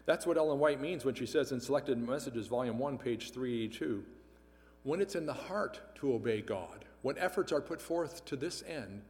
That's 0.05 0.25
what 0.25 0.37
Ellen 0.37 0.59
White 0.59 0.81
means 0.81 1.05
when 1.05 1.15
she 1.15 1.25
says 1.25 1.51
in 1.51 1.59
Selected 1.59 1.97
Messages, 1.97 2.47
Volume 2.47 2.79
1, 2.79 2.97
page 2.97 3.31
382 3.31 4.03
when 4.85 5.01
it's 5.01 5.15
in 5.15 5.25
the 5.25 5.33
heart 5.33 5.81
to 5.95 6.13
obey 6.13 6.41
God, 6.41 6.85
when 7.01 7.17
efforts 7.17 7.51
are 7.51 7.59
put 7.59 7.81
forth 7.81 8.23
to 8.25 8.35
this 8.35 8.63
end, 8.67 9.01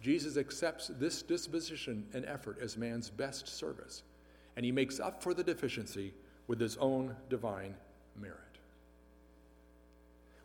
Jesus 0.00 0.36
accepts 0.36 0.86
this 0.86 1.20
disposition 1.20 2.06
and 2.14 2.24
effort 2.24 2.58
as 2.60 2.76
man's 2.76 3.10
best 3.10 3.48
service 3.48 4.04
and 4.56 4.64
he 4.64 4.72
makes 4.72 4.98
up 4.98 5.22
for 5.22 5.34
the 5.34 5.44
deficiency 5.44 6.14
with 6.46 6.58
his 6.58 6.76
own 6.78 7.14
divine 7.28 7.74
merit. 8.20 8.38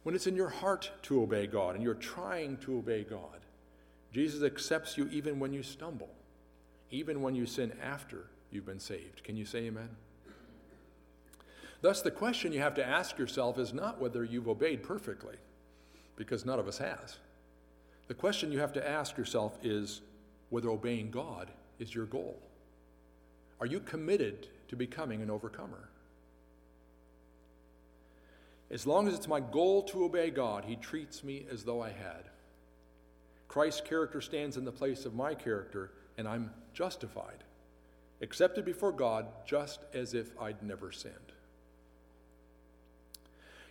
When 0.03 0.15
it's 0.15 0.27
in 0.27 0.35
your 0.35 0.49
heart 0.49 0.91
to 1.03 1.21
obey 1.21 1.47
God 1.47 1.75
and 1.75 1.83
you're 1.83 1.93
trying 1.93 2.57
to 2.57 2.77
obey 2.77 3.03
God, 3.03 3.45
Jesus 4.11 4.43
accepts 4.43 4.97
you 4.97 5.07
even 5.09 5.39
when 5.39 5.53
you 5.53 5.63
stumble, 5.63 6.09
even 6.89 7.21
when 7.21 7.35
you 7.35 7.45
sin 7.45 7.71
after 7.81 8.25
you've 8.51 8.65
been 8.65 8.79
saved. 8.79 9.23
Can 9.23 9.37
you 9.37 9.45
say 9.45 9.59
amen? 9.59 9.89
Thus, 11.81 12.01
the 12.01 12.11
question 12.11 12.51
you 12.51 12.59
have 12.59 12.75
to 12.75 12.85
ask 12.85 13.17
yourself 13.17 13.57
is 13.57 13.73
not 13.73 13.99
whether 13.99 14.23
you've 14.23 14.47
obeyed 14.47 14.83
perfectly, 14.83 15.35
because 16.15 16.45
none 16.45 16.59
of 16.59 16.67
us 16.67 16.77
has. 16.77 17.17
The 18.07 18.13
question 18.13 18.51
you 18.51 18.59
have 18.59 18.73
to 18.73 18.87
ask 18.87 19.17
yourself 19.17 19.57
is 19.63 20.01
whether 20.49 20.69
obeying 20.69 21.09
God 21.09 21.49
is 21.79 21.95
your 21.95 22.05
goal. 22.05 22.39
Are 23.61 23.67
you 23.67 23.79
committed 23.79 24.47
to 24.69 24.75
becoming 24.75 25.21
an 25.21 25.29
overcomer? 25.29 25.87
As 28.71 28.87
long 28.87 29.07
as 29.07 29.13
it's 29.13 29.27
my 29.27 29.39
goal 29.39 29.83
to 29.83 30.03
obey 30.03 30.31
God, 30.31 30.65
He 30.65 30.75
treats 30.75 31.23
me 31.23 31.45
as 31.51 31.63
though 31.63 31.79
I 31.79 31.89
had. 31.89 32.29
Christ's 33.47 33.81
character 33.81 34.19
stands 34.19 34.57
in 34.57 34.65
the 34.65 34.71
place 34.71 35.05
of 35.05 35.13
my 35.13 35.35
character, 35.35 35.91
and 36.17 36.27
I'm 36.27 36.51
justified, 36.73 37.43
accepted 38.21 38.65
before 38.65 38.93
God 38.93 39.27
just 39.45 39.81
as 39.93 40.15
if 40.15 40.31
I'd 40.41 40.63
never 40.63 40.91
sinned. 40.91 41.15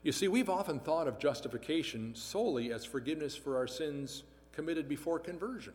You 0.05 0.13
see, 0.13 0.29
we've 0.29 0.51
often 0.51 0.79
thought 0.79 1.09
of 1.09 1.19
justification 1.19 2.15
solely 2.15 2.73
as 2.73 2.85
forgiveness 2.85 3.35
for 3.35 3.57
our 3.57 3.67
sins 3.67 4.23
committed 4.53 4.89
before 4.89 5.19
conversion. 5.19 5.75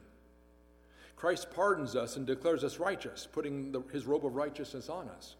Christ 1.15 1.47
pardons 1.56 1.95
us 1.95 2.17
and 2.17 2.25
declares 2.25 2.63
us 2.63 2.80
righteous, 2.80 3.28
putting 3.32 3.71
the, 3.71 3.82
his 3.91 4.06
robe 4.06 4.25
of 4.25 4.36
righteousness 4.36 4.89
on 4.89 5.10
us. 5.10 5.36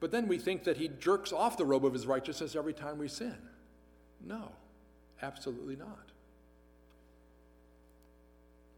But 0.00 0.10
then 0.10 0.28
we 0.28 0.38
think 0.38 0.64
that 0.64 0.76
he 0.76 0.88
jerks 0.88 1.32
off 1.32 1.56
the 1.56 1.64
robe 1.64 1.84
of 1.84 1.92
his 1.92 2.06
righteousness 2.06 2.56
every 2.56 2.72
time 2.72 2.98
we 2.98 3.08
sin. 3.08 3.36
No, 4.24 4.52
absolutely 5.22 5.76
not. 5.76 6.10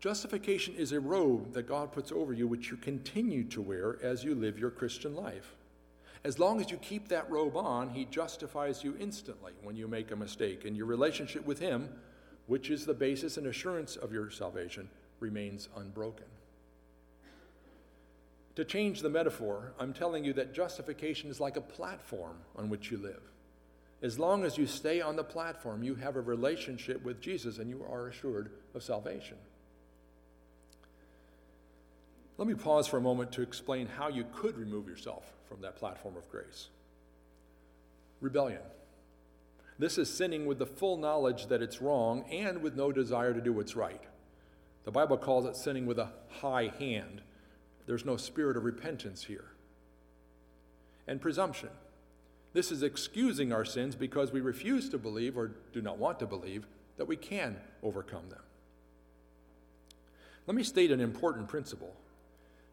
Justification 0.00 0.74
is 0.74 0.90
a 0.90 0.98
robe 0.98 1.52
that 1.54 1.68
God 1.68 1.92
puts 1.92 2.10
over 2.10 2.32
you, 2.32 2.48
which 2.48 2.70
you 2.70 2.76
continue 2.76 3.44
to 3.44 3.62
wear 3.62 3.98
as 4.02 4.24
you 4.24 4.34
live 4.34 4.58
your 4.58 4.70
Christian 4.70 5.14
life. 5.14 5.54
As 6.24 6.40
long 6.40 6.60
as 6.60 6.72
you 6.72 6.76
keep 6.78 7.06
that 7.08 7.30
robe 7.30 7.56
on, 7.56 7.90
He 7.90 8.04
justifies 8.04 8.82
you 8.82 8.96
instantly 8.98 9.52
when 9.62 9.76
you 9.76 9.86
make 9.86 10.10
a 10.10 10.16
mistake, 10.16 10.64
and 10.64 10.76
your 10.76 10.86
relationship 10.86 11.46
with 11.46 11.60
Him, 11.60 11.88
which 12.48 12.68
is 12.68 12.84
the 12.84 12.94
basis 12.94 13.36
and 13.36 13.46
assurance 13.46 13.94
of 13.94 14.12
your 14.12 14.28
salvation, 14.28 14.88
remains 15.22 15.70
unbroken. 15.76 16.26
To 18.56 18.64
change 18.64 19.00
the 19.00 19.08
metaphor, 19.08 19.72
I'm 19.78 19.94
telling 19.94 20.24
you 20.24 20.34
that 20.34 20.52
justification 20.52 21.30
is 21.30 21.40
like 21.40 21.56
a 21.56 21.62
platform 21.62 22.36
on 22.54 22.68
which 22.68 22.90
you 22.90 22.98
live. 22.98 23.22
As 24.02 24.18
long 24.18 24.44
as 24.44 24.58
you 24.58 24.66
stay 24.66 25.00
on 25.00 25.16
the 25.16 25.24
platform, 25.24 25.82
you 25.82 25.94
have 25.94 26.16
a 26.16 26.20
relationship 26.20 27.02
with 27.02 27.20
Jesus 27.20 27.58
and 27.58 27.70
you 27.70 27.82
are 27.90 28.08
assured 28.08 28.50
of 28.74 28.82
salvation. 28.82 29.38
Let 32.36 32.48
me 32.48 32.54
pause 32.54 32.86
for 32.86 32.96
a 32.96 33.00
moment 33.00 33.32
to 33.32 33.42
explain 33.42 33.86
how 33.86 34.08
you 34.08 34.26
could 34.34 34.58
remove 34.58 34.88
yourself 34.88 35.32
from 35.48 35.60
that 35.62 35.76
platform 35.76 36.16
of 36.16 36.28
grace. 36.28 36.68
Rebellion. 38.20 38.62
This 39.78 39.98
is 39.98 40.12
sinning 40.12 40.46
with 40.46 40.58
the 40.58 40.66
full 40.66 40.96
knowledge 40.96 41.46
that 41.46 41.62
it's 41.62 41.80
wrong 41.80 42.24
and 42.30 42.60
with 42.60 42.76
no 42.76 42.92
desire 42.92 43.32
to 43.32 43.40
do 43.40 43.52
what's 43.52 43.76
right. 43.76 44.02
The 44.84 44.90
Bible 44.90 45.16
calls 45.16 45.46
it 45.46 45.56
sinning 45.56 45.86
with 45.86 45.98
a 45.98 46.10
high 46.28 46.72
hand. 46.78 47.22
There's 47.86 48.04
no 48.04 48.16
spirit 48.16 48.56
of 48.56 48.64
repentance 48.64 49.24
here. 49.24 49.46
And 51.06 51.20
presumption. 51.20 51.70
This 52.52 52.70
is 52.70 52.82
excusing 52.82 53.52
our 53.52 53.64
sins 53.64 53.94
because 53.94 54.32
we 54.32 54.40
refuse 54.40 54.88
to 54.90 54.98
believe 54.98 55.36
or 55.36 55.52
do 55.72 55.80
not 55.80 55.98
want 55.98 56.18
to 56.18 56.26
believe 56.26 56.66
that 56.96 57.06
we 57.06 57.16
can 57.16 57.56
overcome 57.82 58.28
them. 58.28 58.42
Let 60.46 60.56
me 60.56 60.62
state 60.62 60.90
an 60.90 61.00
important 61.00 61.48
principle 61.48 61.94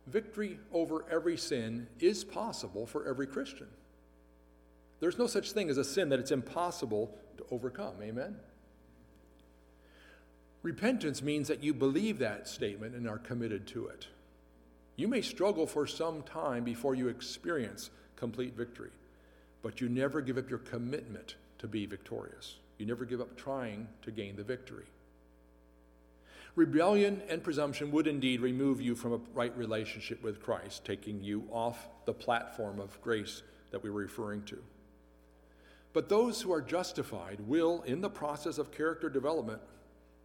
victory 0.08 0.60
over 0.74 1.06
every 1.10 1.38
sin 1.38 1.88
is 2.00 2.24
possible 2.24 2.86
for 2.88 3.08
every 3.08 3.28
Christian. 3.28 3.67
There's 5.00 5.17
no 5.17 5.28
such 5.28 5.52
thing 5.52 5.69
as 5.69 5.78
a 5.78 5.84
sin 5.84 6.10
that 6.10 6.19
it's 6.19 6.32
impossible 6.32 7.15
to 7.38 7.45
overcome. 7.52 7.93
Amen? 8.02 8.36
Repentance 10.62 11.22
means 11.22 11.48
that 11.48 11.63
you 11.63 11.74
believe 11.74 12.19
that 12.19 12.48
statement 12.48 12.95
and 12.95 13.08
are 13.08 13.17
committed 13.17 13.65
to 13.67 13.88
it. 13.88 14.08
You 14.98 15.08
may 15.08 15.22
struggle 15.22 15.65
for 15.65 15.88
some 15.88 16.24
time 16.24 16.65
before 16.65 16.95
you 16.95 17.08
experience 17.08 17.89
complete 18.17 18.56
victory, 18.56 18.91
but 19.62 19.80
you 19.80 19.88
never 19.88 20.19
give 20.19 20.38
up 20.38 20.50
your 20.50 20.60
commitment 20.60 21.36
to 21.60 21.67
be 21.67 21.86
victorious. 21.86 22.56
You 22.78 22.86
never 22.86 23.06
give 23.06 23.22
up 23.22 23.38
trying 23.38 23.88
to 24.02 24.12
gain 24.12 24.36
the 24.36 24.43
victory. 24.43 24.86
Rebellion 26.56 27.22
and 27.30 27.41
presumption 27.41 27.91
would 27.91 28.08
indeed 28.08 28.41
remove 28.41 28.82
you 28.82 28.95
from 28.95 29.13
a 29.13 29.22
right 29.34 29.56
relationship 29.56 30.22
with 30.22 30.41
Christ, 30.41 30.84
taking 30.84 31.24
you 31.24 31.45
off 31.52 31.88
the 32.06 32.13
platform 32.13 32.82
of 32.82 33.00
grace 33.02 33.43
that 33.72 33.82
we 33.82 33.89
were 33.89 34.02
referring 34.02 34.43
to. 34.43 34.62
But 35.93 36.10
those 36.10 36.41
who 36.41 36.52
are 36.52 36.62
justified 36.62 37.39
will, 37.41 37.82
in 37.84 38.02
the 38.02 38.10
process 38.10 38.58
of 38.58 38.72
character 38.72 39.10
development, 39.10 39.62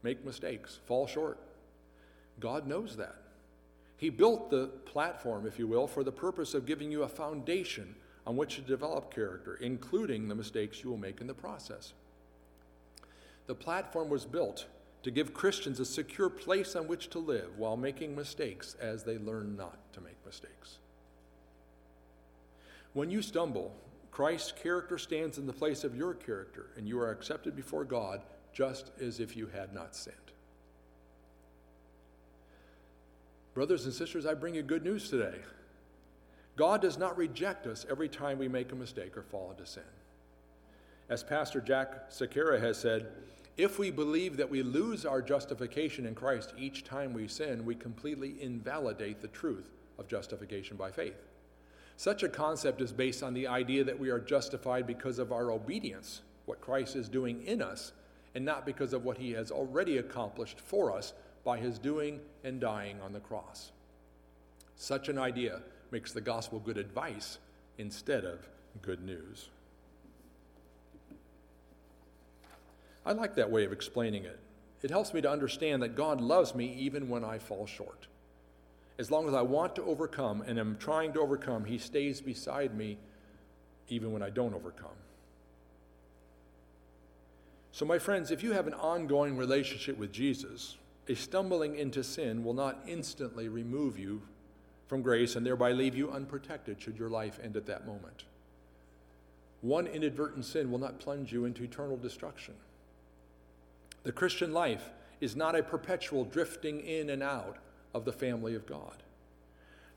make 0.04 0.24
mistakes, 0.24 0.78
fall 0.86 1.06
short. 1.06 1.38
God 2.38 2.68
knows 2.68 2.96
that. 2.96 3.16
He 3.96 4.10
built 4.10 4.50
the 4.50 4.66
platform, 4.84 5.46
if 5.46 5.58
you 5.58 5.66
will, 5.66 5.86
for 5.86 6.04
the 6.04 6.12
purpose 6.12 6.52
of 6.52 6.66
giving 6.66 6.92
you 6.92 7.02
a 7.02 7.08
foundation 7.08 7.94
on 8.26 8.36
which 8.36 8.56
to 8.56 8.60
develop 8.60 9.12
character, 9.12 9.56
including 9.56 10.28
the 10.28 10.34
mistakes 10.34 10.84
you 10.84 10.90
will 10.90 10.98
make 10.98 11.20
in 11.20 11.26
the 11.26 11.34
process. 11.34 11.94
The 13.46 13.54
platform 13.54 14.10
was 14.10 14.24
built 14.24 14.66
to 15.02 15.10
give 15.10 15.34
Christians 15.34 15.80
a 15.80 15.84
secure 15.84 16.28
place 16.28 16.76
on 16.76 16.86
which 16.86 17.10
to 17.10 17.18
live 17.18 17.58
while 17.58 17.76
making 17.76 18.16
mistakes 18.16 18.76
as 18.80 19.04
they 19.04 19.18
learn 19.18 19.56
not 19.56 19.76
to 19.94 20.00
make 20.00 20.16
mistakes. 20.24 20.78
When 22.94 23.10
you 23.10 23.22
stumble, 23.22 23.74
Christ's 24.10 24.52
character 24.52 24.96
stands 24.96 25.38
in 25.38 25.46
the 25.46 25.52
place 25.52 25.84
of 25.84 25.96
your 25.96 26.14
character, 26.14 26.70
and 26.76 26.88
you 26.88 27.00
are 27.00 27.10
accepted 27.10 27.56
before 27.56 27.84
God 27.84 28.22
just 28.54 28.92
as 29.00 29.20
if 29.20 29.36
you 29.36 29.48
had 29.48 29.74
not 29.74 29.94
sinned. 29.94 30.16
Brothers 33.52 33.84
and 33.84 33.92
sisters, 33.92 34.24
I 34.24 34.34
bring 34.34 34.54
you 34.54 34.62
good 34.62 34.84
news 34.84 35.10
today. 35.10 35.38
God 36.56 36.80
does 36.80 36.96
not 36.96 37.16
reject 37.18 37.66
us 37.66 37.84
every 37.90 38.08
time 38.08 38.38
we 38.38 38.48
make 38.48 38.72
a 38.72 38.76
mistake 38.76 39.16
or 39.16 39.22
fall 39.22 39.50
into 39.50 39.66
sin. 39.66 39.82
As 41.08 41.22
Pastor 41.22 41.60
Jack 41.60 42.10
Sequeira 42.10 42.60
has 42.60 42.78
said, 42.78 43.08
if 43.56 43.78
we 43.78 43.90
believe 43.90 44.36
that 44.36 44.50
we 44.50 44.62
lose 44.62 45.04
our 45.04 45.20
justification 45.22 46.06
in 46.06 46.14
Christ 46.14 46.54
each 46.56 46.82
time 46.82 47.12
we 47.12 47.28
sin, 47.28 47.64
we 47.64 47.74
completely 47.74 48.36
invalidate 48.40 49.20
the 49.20 49.28
truth 49.28 49.70
of 49.98 50.08
justification 50.08 50.76
by 50.76 50.90
faith. 50.90 51.22
Such 51.96 52.24
a 52.24 52.28
concept 52.28 52.80
is 52.80 52.92
based 52.92 53.22
on 53.22 53.34
the 53.34 53.46
idea 53.46 53.84
that 53.84 53.98
we 53.98 54.10
are 54.10 54.18
justified 54.18 54.86
because 54.86 55.20
of 55.20 55.30
our 55.30 55.52
obedience, 55.52 56.22
what 56.46 56.60
Christ 56.60 56.96
is 56.96 57.08
doing 57.08 57.44
in 57.46 57.62
us, 57.62 57.92
and 58.34 58.44
not 58.44 58.66
because 58.66 58.92
of 58.92 59.04
what 59.04 59.18
he 59.18 59.32
has 59.32 59.50
already 59.50 59.98
accomplished 59.98 60.60
for 60.60 60.92
us 60.92 61.12
by 61.44 61.58
his 61.58 61.78
doing 61.78 62.20
and 62.42 62.60
dying 62.60 63.00
on 63.00 63.12
the 63.12 63.20
cross. 63.20 63.72
Such 64.76 65.08
an 65.08 65.18
idea 65.18 65.60
makes 65.90 66.12
the 66.12 66.20
gospel 66.20 66.58
good 66.58 66.78
advice 66.78 67.38
instead 67.78 68.24
of 68.24 68.48
good 68.82 69.04
news. 69.04 69.48
I 73.06 73.12
like 73.12 73.34
that 73.36 73.50
way 73.50 73.64
of 73.64 73.72
explaining 73.72 74.24
it. 74.24 74.40
It 74.82 74.90
helps 74.90 75.14
me 75.14 75.20
to 75.20 75.30
understand 75.30 75.82
that 75.82 75.94
God 75.94 76.20
loves 76.20 76.54
me 76.54 76.74
even 76.74 77.08
when 77.08 77.24
I 77.24 77.38
fall 77.38 77.66
short. 77.66 78.06
As 78.98 79.10
long 79.10 79.28
as 79.28 79.34
I 79.34 79.42
want 79.42 79.74
to 79.76 79.82
overcome 79.84 80.42
and 80.42 80.58
am 80.58 80.76
trying 80.78 81.12
to 81.14 81.20
overcome, 81.20 81.64
He 81.64 81.78
stays 81.78 82.20
beside 82.20 82.74
me 82.74 82.98
even 83.88 84.12
when 84.12 84.22
I 84.22 84.30
don't 84.30 84.54
overcome. 84.54 84.96
So, 87.74 87.84
my 87.84 87.98
friends, 87.98 88.30
if 88.30 88.44
you 88.44 88.52
have 88.52 88.68
an 88.68 88.74
ongoing 88.74 89.36
relationship 89.36 89.98
with 89.98 90.12
Jesus, 90.12 90.76
a 91.08 91.16
stumbling 91.16 91.74
into 91.74 92.04
sin 92.04 92.44
will 92.44 92.54
not 92.54 92.78
instantly 92.86 93.48
remove 93.48 93.98
you 93.98 94.22
from 94.86 95.02
grace 95.02 95.34
and 95.34 95.44
thereby 95.44 95.72
leave 95.72 95.96
you 95.96 96.08
unprotected 96.12 96.80
should 96.80 96.96
your 96.96 97.08
life 97.08 97.40
end 97.42 97.56
at 97.56 97.66
that 97.66 97.84
moment. 97.84 98.26
One 99.60 99.88
inadvertent 99.88 100.44
sin 100.44 100.70
will 100.70 100.78
not 100.78 101.00
plunge 101.00 101.32
you 101.32 101.46
into 101.46 101.64
eternal 101.64 101.96
destruction. 101.96 102.54
The 104.04 104.12
Christian 104.12 104.52
life 104.52 104.90
is 105.20 105.34
not 105.34 105.56
a 105.56 105.62
perpetual 105.64 106.24
drifting 106.24 106.78
in 106.78 107.10
and 107.10 107.24
out 107.24 107.56
of 107.92 108.04
the 108.04 108.12
family 108.12 108.54
of 108.54 108.66
God. 108.66 109.02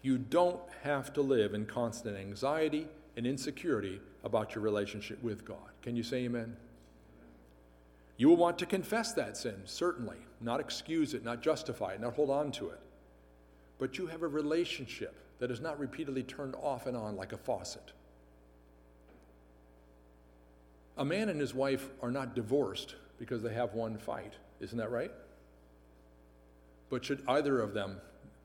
You 0.01 0.17
don't 0.17 0.61
have 0.81 1.13
to 1.13 1.21
live 1.21 1.53
in 1.53 1.67
constant 1.67 2.17
anxiety 2.17 2.87
and 3.15 3.27
insecurity 3.27 4.01
about 4.23 4.55
your 4.55 4.63
relationship 4.63 5.21
with 5.21 5.45
God. 5.45 5.73
Can 5.83 5.95
you 5.95 6.01
say 6.01 6.25
amen? 6.25 6.57
You 8.17 8.29
will 8.29 8.37
want 8.37 8.57
to 8.59 8.65
confess 8.65 9.13
that 9.13 9.37
sin, 9.37 9.61
certainly, 9.65 10.17
not 10.41 10.59
excuse 10.59 11.13
it, 11.13 11.23
not 11.23 11.41
justify 11.41 11.93
it, 11.93 12.01
not 12.01 12.15
hold 12.15 12.31
on 12.31 12.51
to 12.53 12.69
it. 12.69 12.79
But 13.77 13.97
you 13.97 14.07
have 14.07 14.23
a 14.23 14.27
relationship 14.27 15.15
that 15.39 15.51
is 15.51 15.61
not 15.61 15.79
repeatedly 15.79 16.23
turned 16.23 16.55
off 16.55 16.87
and 16.87 16.97
on 16.97 17.15
like 17.15 17.31
a 17.31 17.37
faucet. 17.37 17.91
A 20.97 21.05
man 21.05 21.29
and 21.29 21.39
his 21.39 21.53
wife 21.53 21.89
are 22.01 22.09
not 22.09 22.33
divorced 22.33 22.95
because 23.19 23.43
they 23.43 23.53
have 23.53 23.75
one 23.75 23.97
fight. 23.97 24.33
Isn't 24.59 24.79
that 24.79 24.91
right? 24.91 25.11
But 26.89 27.05
should 27.05 27.21
either 27.27 27.59
of 27.59 27.75
them 27.75 27.97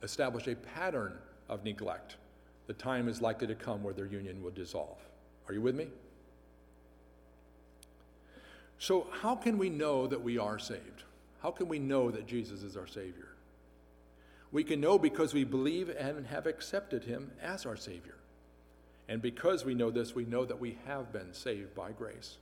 establish 0.03 0.47
a 0.49 0.55
pattern 0.55 1.17
of 1.49 1.65
neglect, 1.65 2.17
the 2.67 2.75
time 2.75 3.09
is 3.09 3.23
likely 3.23 3.47
to 3.47 3.55
come 3.55 3.83
where 3.83 3.95
their 3.95 4.07
union 4.07 4.43
will 4.43 4.51
dissolve. 4.51 4.99
Are 5.49 5.55
you 5.55 5.63
with 5.63 5.75
me? 5.75 5.89
So, 8.79 9.07
how 9.21 9.37
can 9.37 9.59
we 9.59 9.71
know 9.71 10.07
that 10.07 10.23
we 10.23 10.39
are 10.39 10.59
saved? 10.59 11.05
How 11.41 11.51
can 11.51 11.69
we 11.69 11.79
know 11.79 12.11
that 12.11 12.27
Jesus 12.27 12.63
is 12.63 12.77
our 12.77 12.87
Savior? 12.87 13.29
We 14.51 14.65
can 14.65 14.81
know 14.81 14.99
because 14.99 15.33
we 15.33 15.45
believe 15.45 15.89
and 15.89 16.27
have 16.27 16.47
accepted 16.47 17.05
Him 17.05 17.33
as 17.41 17.65
our 17.65 17.77
Savior. 17.77 18.17
And 19.09 19.21
because 19.21 19.65
we 19.65 19.75
know 19.75 19.91
this, 19.91 20.15
we 20.15 20.25
know 20.25 20.45
that 20.45 20.61
we 20.61 20.79
have 20.87 21.13
been 21.13 21.33
saved 21.33 21.75
by 21.75 21.93
grace. 21.93 22.37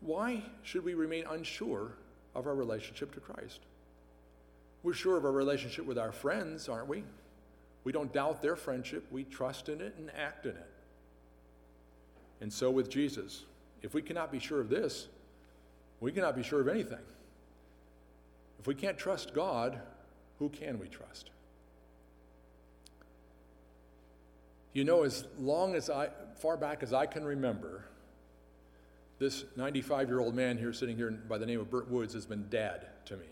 Why 0.00 0.42
should 0.62 0.84
we 0.84 0.94
remain 0.94 1.24
unsure 1.28 1.92
of 2.34 2.46
our 2.46 2.54
relationship 2.54 3.14
to 3.14 3.20
Christ? 3.20 3.60
We're 4.82 4.94
sure 4.94 5.16
of 5.16 5.24
our 5.24 5.32
relationship 5.32 5.84
with 5.84 5.98
our 5.98 6.12
friends, 6.12 6.68
aren't 6.68 6.88
we? 6.88 7.04
We 7.84 7.92
don't 7.92 8.12
doubt 8.12 8.42
their 8.42 8.56
friendship, 8.56 9.06
we 9.10 9.24
trust 9.24 9.68
in 9.68 9.80
it 9.80 9.94
and 9.98 10.10
act 10.16 10.46
in 10.46 10.52
it. 10.52 10.70
And 12.40 12.52
so 12.52 12.70
with 12.70 12.88
Jesus, 12.88 13.44
if 13.82 13.94
we 13.94 14.02
cannot 14.02 14.30
be 14.30 14.38
sure 14.38 14.60
of 14.60 14.68
this, 14.68 15.08
we 16.00 16.12
cannot 16.12 16.36
be 16.36 16.42
sure 16.42 16.60
of 16.60 16.68
anything. 16.68 16.98
If 18.58 18.66
we 18.66 18.74
can't 18.74 18.98
trust 18.98 19.34
God, 19.34 19.80
who 20.38 20.48
can 20.48 20.78
we 20.78 20.88
trust? 20.88 21.30
You 24.72 24.84
know, 24.84 25.02
as 25.02 25.24
long 25.38 25.74
as 25.74 25.90
I, 25.90 26.10
far 26.36 26.56
back 26.56 26.82
as 26.82 26.92
I 26.92 27.06
can 27.06 27.24
remember, 27.24 27.84
this 29.18 29.44
95 29.56 30.08
year 30.08 30.20
old 30.20 30.34
man 30.34 30.58
here 30.58 30.72
sitting 30.72 30.96
here 30.96 31.10
by 31.10 31.38
the 31.38 31.46
name 31.46 31.60
of 31.60 31.70
Burt 31.70 31.90
Woods 31.90 32.14
has 32.14 32.26
been 32.26 32.48
dad 32.48 32.86
to 33.06 33.16
me. 33.16 33.26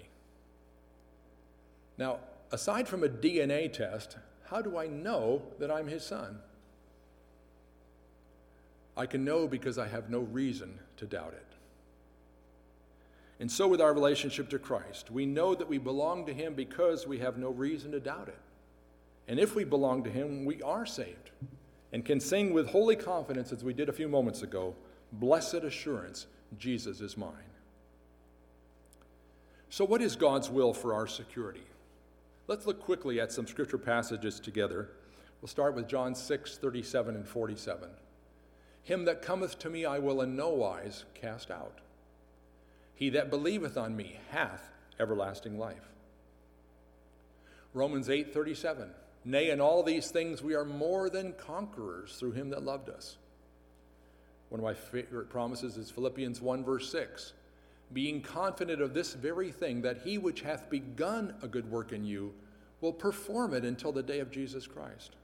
Now, 1.97 2.19
aside 2.53 2.89
from 2.89 3.05
a 3.05 3.09
DNA 3.09 3.73
test, 3.73 4.17
how 4.51 4.63
do 4.63 4.77
I 4.79 4.87
know 4.87 5.43
that 5.59 5.71
I'm 5.71 5.89
his 5.89 6.05
son? 6.05 6.41
I 8.99 9.07
can 9.07 9.25
know 9.25 9.47
because 9.47 9.79
I 9.79 9.87
have 9.87 10.11
no 10.11 10.19
reason 10.21 10.79
to 10.99 11.07
doubt 11.07 11.33
it. 11.35 11.47
And 13.41 13.51
so, 13.51 13.69
with 13.69 13.81
our 13.81 13.95
relationship 13.95 14.51
to 14.51 14.59
Christ, 14.59 15.13
we 15.13 15.25
know 15.25 15.55
that 15.55 15.69
we 15.69 15.79
belong 15.79 16.27
to 16.27 16.35
Him 16.35 16.55
because 16.55 17.07
we 17.07 17.19
have 17.19 17.39
no 17.39 17.51
reason 17.51 17.93
to 17.93 18.01
doubt 18.01 18.27
it. 18.27 18.39
And 19.29 19.39
if 19.39 19.55
we 19.55 19.63
belong 19.63 20.03
to 20.03 20.11
Him, 20.11 20.45
we 20.45 20.61
are 20.63 20.85
saved 20.85 21.31
and 21.93 22.05
can 22.05 22.19
sing 22.19 22.53
with 22.53 22.69
holy 22.69 22.97
confidence, 22.97 23.53
as 23.53 23.63
we 23.63 23.73
did 23.73 23.89
a 23.89 23.93
few 23.93 24.09
moments 24.09 24.43
ago 24.43 24.75
Blessed 25.13 25.55
assurance, 25.55 26.27
Jesus 26.59 27.01
is 27.01 27.17
mine. 27.17 27.33
So, 29.71 29.85
what 29.85 30.03
is 30.03 30.17
God's 30.17 30.51
will 30.51 30.75
for 30.75 30.93
our 30.93 31.07
security? 31.07 31.65
Let's 32.47 32.67
look 32.67 32.81
quickly 32.81 33.21
at 33.21 33.33
some 33.33 33.47
scripture 33.47 33.79
passages 33.79 34.41
together. 34.41 34.91
We'll 35.41 35.49
start 35.49 35.75
with 35.75 35.89
John 35.89 36.15
6, 36.15 36.59
37 36.59 37.15
and 37.15 37.27
47. 37.27 37.89
Him 38.89 39.05
that 39.05 39.21
cometh 39.21 39.59
to 39.59 39.69
me 39.69 39.85
I 39.85 39.99
will 39.99 40.23
in 40.23 40.35
no 40.35 40.49
wise 40.49 41.05
cast 41.13 41.51
out. 41.51 41.81
He 42.95 43.11
that 43.11 43.29
believeth 43.29 43.77
on 43.77 43.95
me 43.95 44.19
hath 44.31 44.71
everlasting 44.99 45.59
life. 45.59 45.93
Romans 47.75 48.09
8, 48.09 48.33
37. 48.33 48.89
Nay, 49.27 49.51
in 49.51 49.61
all 49.61 49.83
these 49.83 50.11
things 50.11 50.43
we 50.43 50.55
are 50.55 50.65
more 50.65 51.11
than 51.11 51.35
conquerors 51.35 52.17
through 52.17 52.33
him 52.33 52.49
that 52.49 52.63
loved 52.63 52.89
us. 52.89 53.19
One 54.49 54.59
of 54.59 54.65
my 54.65 54.73
favorite 54.73 55.29
promises 55.29 55.77
is 55.77 55.91
Philippians 55.91 56.41
1, 56.41 56.65
verse 56.65 56.91
6 56.91 57.35
being 57.93 58.21
confident 58.21 58.83
of 58.83 58.95
this 58.95 59.15
very 59.15 59.51
thing, 59.51 59.83
that 59.83 59.99
he 60.05 60.19
which 60.19 60.43
hath 60.43 60.69
begun 60.69 61.35
a 61.43 61.49
good 61.49 61.71
work 61.71 61.93
in 61.93 62.05
you 62.05 62.35
will 62.81 62.93
perform 62.93 63.55
it 63.55 63.65
until 63.65 63.93
the 63.93 64.03
day 64.03 64.21
of 64.21 64.31
Jesus 64.31 64.67
Christ. 64.67 65.17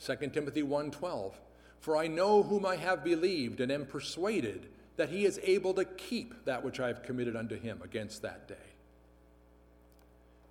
2 0.00 0.32
Timothy 0.32 0.62
1:12 0.62 1.34
For 1.80 1.96
I 1.96 2.06
know 2.06 2.42
whom 2.42 2.66
I 2.66 2.76
have 2.76 3.04
believed 3.04 3.60
and 3.60 3.70
am 3.70 3.86
persuaded 3.86 4.66
that 4.96 5.10
he 5.10 5.24
is 5.24 5.40
able 5.42 5.74
to 5.74 5.84
keep 5.84 6.44
that 6.44 6.64
which 6.64 6.80
I 6.80 6.88
have 6.88 7.02
committed 7.02 7.36
unto 7.36 7.58
him 7.58 7.80
against 7.84 8.22
that 8.22 8.48
day. 8.48 8.54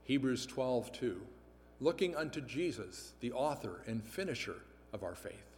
Hebrews 0.05 0.47
12:2 0.47 1.19
Looking 1.79 2.15
unto 2.15 2.41
Jesus, 2.41 3.13
the 3.19 3.33
author 3.33 3.81
and 3.85 4.03
finisher 4.03 4.55
of 4.93 5.03
our 5.03 5.13
faith. 5.13 5.57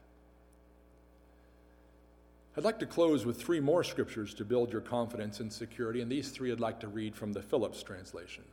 I'd 2.58 2.66
like 2.66 2.80
to 2.80 2.86
close 2.86 3.26
with 3.26 3.42
three 3.42 3.62
more 3.62 3.86
scriptures 3.86 4.34
to 4.34 4.44
build 4.44 4.74
your 4.74 4.82
confidence 4.82 5.40
and 5.40 5.54
security, 5.54 6.02
and 6.02 6.12
these 6.12 6.32
three 6.32 6.52
I'd 6.52 6.60
like 6.60 6.82
to 6.82 6.90
read 6.90 7.16
from 7.16 7.32
the 7.32 7.42
Phillips 7.42 7.84
translation. 7.84 8.44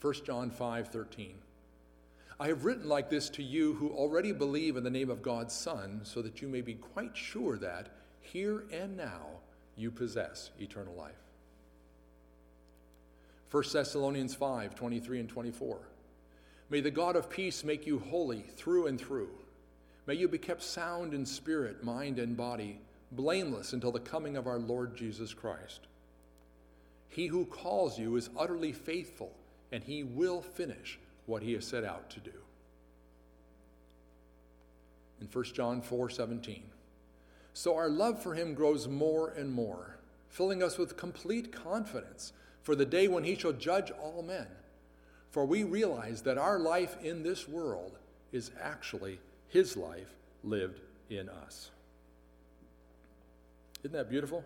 1 0.00 0.14
John 0.24 0.50
5 0.50 0.88
13. 0.88 1.34
I 2.38 2.48
have 2.48 2.64
written 2.64 2.88
like 2.88 3.08
this 3.08 3.30
to 3.30 3.42
you 3.42 3.74
who 3.74 3.90
already 3.90 4.32
believe 4.32 4.76
in 4.76 4.84
the 4.84 4.90
name 4.90 5.10
of 5.10 5.22
God's 5.22 5.54
Son, 5.54 6.00
so 6.04 6.20
that 6.22 6.42
you 6.42 6.48
may 6.48 6.60
be 6.60 6.74
quite 6.74 7.16
sure 7.16 7.56
that, 7.58 7.88
here 8.20 8.64
and 8.72 8.96
now, 8.96 9.26
you 9.76 9.90
possess 9.90 10.50
eternal 10.60 10.94
life. 10.94 11.14
1 13.50 13.64
Thessalonians 13.72 14.34
5 14.34 14.74
23 14.74 15.20
and 15.20 15.28
24. 15.28 15.78
May 16.68 16.80
the 16.80 16.90
God 16.90 17.16
of 17.16 17.30
peace 17.30 17.64
make 17.64 17.86
you 17.86 18.00
holy 18.00 18.42
through 18.56 18.88
and 18.88 19.00
through 19.00 19.30
May 20.06 20.14
you 20.14 20.28
be 20.28 20.38
kept 20.38 20.62
sound 20.62 21.14
in 21.14 21.26
spirit, 21.26 21.82
mind, 21.82 22.18
and 22.18 22.36
body, 22.36 22.78
blameless 23.10 23.72
until 23.72 23.90
the 23.90 24.00
coming 24.00 24.36
of 24.36 24.46
our 24.46 24.58
Lord 24.58 24.96
Jesus 24.96 25.34
Christ. 25.34 25.80
He 27.08 27.26
who 27.26 27.44
calls 27.44 27.98
you 27.98 28.14
is 28.16 28.30
utterly 28.38 28.72
faithful, 28.72 29.32
and 29.72 29.82
he 29.82 30.04
will 30.04 30.42
finish 30.42 30.98
what 31.26 31.42
he 31.42 31.52
has 31.52 31.66
set 31.66 31.84
out 31.84 32.08
to 32.10 32.20
do. 32.20 32.32
In 35.20 35.28
1 35.32 35.44
John 35.54 35.80
4 35.80 36.10
17. 36.10 36.62
So 37.52 37.74
our 37.74 37.88
love 37.88 38.22
for 38.22 38.34
him 38.34 38.54
grows 38.54 38.86
more 38.86 39.30
and 39.30 39.50
more, 39.52 39.98
filling 40.28 40.62
us 40.62 40.76
with 40.76 40.96
complete 40.96 41.52
confidence 41.52 42.32
for 42.62 42.74
the 42.74 42.84
day 42.84 43.08
when 43.08 43.24
he 43.24 43.34
shall 43.34 43.52
judge 43.52 43.90
all 43.90 44.22
men. 44.22 44.46
For 45.30 45.46
we 45.46 45.64
realize 45.64 46.22
that 46.22 46.38
our 46.38 46.58
life 46.58 46.96
in 47.02 47.22
this 47.22 47.48
world 47.48 47.98
is 48.32 48.50
actually 48.60 49.20
his 49.48 49.76
life 49.76 50.14
lived 50.44 50.80
in 51.08 51.28
us. 51.28 51.70
Isn't 53.82 53.92
that 53.92 54.10
beautiful? 54.10 54.44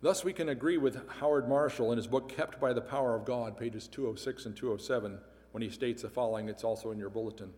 Thus, 0.00 0.24
we 0.24 0.32
can 0.32 0.48
agree 0.48 0.78
with 0.78 0.98
Howard 1.20 1.48
Marshall 1.48 1.92
in 1.92 1.96
his 1.96 2.06
book 2.06 2.28
Kept 2.28 2.60
by 2.60 2.72
the 2.72 2.80
Power 2.80 3.14
of 3.14 3.24
God, 3.24 3.56
pages 3.56 3.88
206 3.88 4.46
and 4.46 4.56
207, 4.56 5.18
when 5.54 5.62
he 5.62 5.70
states 5.70 6.02
the 6.02 6.08
following. 6.08 6.48
It's 6.48 6.64
also 6.64 6.90
in 6.90 6.98
your 6.98 7.10
bulletin. 7.10 7.52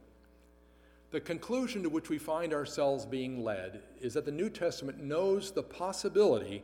The 1.12 1.20
conclusion 1.20 1.82
to 1.82 1.88
which 1.88 2.11
we 2.11 2.18
find 2.18 2.52
ourselves 2.52 3.06
being 3.06 3.42
led 3.42 3.80
is 4.02 4.12
that 4.12 4.26
the 4.26 4.30
New 4.30 4.50
Testament 4.50 5.02
knows 5.02 5.50
the 5.50 5.62
possibility 5.62 6.62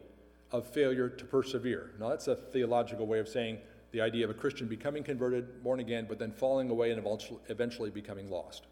of 0.50 0.66
failure 0.66 1.08
to 1.08 1.24
persevere. 1.24 1.92
Now, 1.98 2.10
that's 2.10 2.28
a 2.28 2.36
theological 2.36 3.06
way 3.06 3.18
of 3.18 3.30
saying 3.30 3.60
the 3.92 4.02
idea 4.02 4.26
of 4.26 4.30
a 4.30 4.34
Christian 4.34 4.68
becoming 4.68 5.02
converted, 5.02 5.64
born 5.64 5.80
again, 5.80 6.04
but 6.06 6.18
then 6.18 6.32
falling 6.32 6.68
away 6.68 6.90
and 6.90 7.02
eventually 7.48 7.88
becoming 7.88 8.28
lost. 8.28 8.66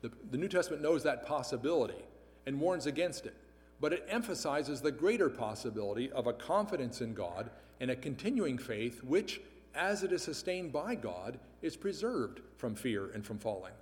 The, 0.00 0.10
the 0.30 0.38
New 0.38 0.48
Testament 0.48 0.82
knows 0.82 1.02
that 1.02 1.26
possibility 1.26 2.02
and 2.46 2.58
warns 2.58 2.86
against 2.86 3.26
it, 3.26 3.34
but 3.78 3.92
it 3.92 4.06
emphasizes 4.08 4.80
the 4.80 4.90
greater 4.90 5.28
possibility 5.28 6.10
of 6.12 6.26
a 6.26 6.32
confidence 6.32 7.02
in 7.02 7.12
God 7.12 7.50
and 7.78 7.90
a 7.90 7.96
continuing 7.96 8.56
faith, 8.56 9.04
which, 9.04 9.42
as 9.74 10.02
it 10.02 10.12
is 10.12 10.22
sustained 10.22 10.72
by 10.72 10.94
God, 10.94 11.38
is 11.62 11.76
preserved 11.76 12.40
from 12.56 12.74
fear 12.74 13.10
and 13.12 13.24
from 13.24 13.38
falling. 13.38 13.72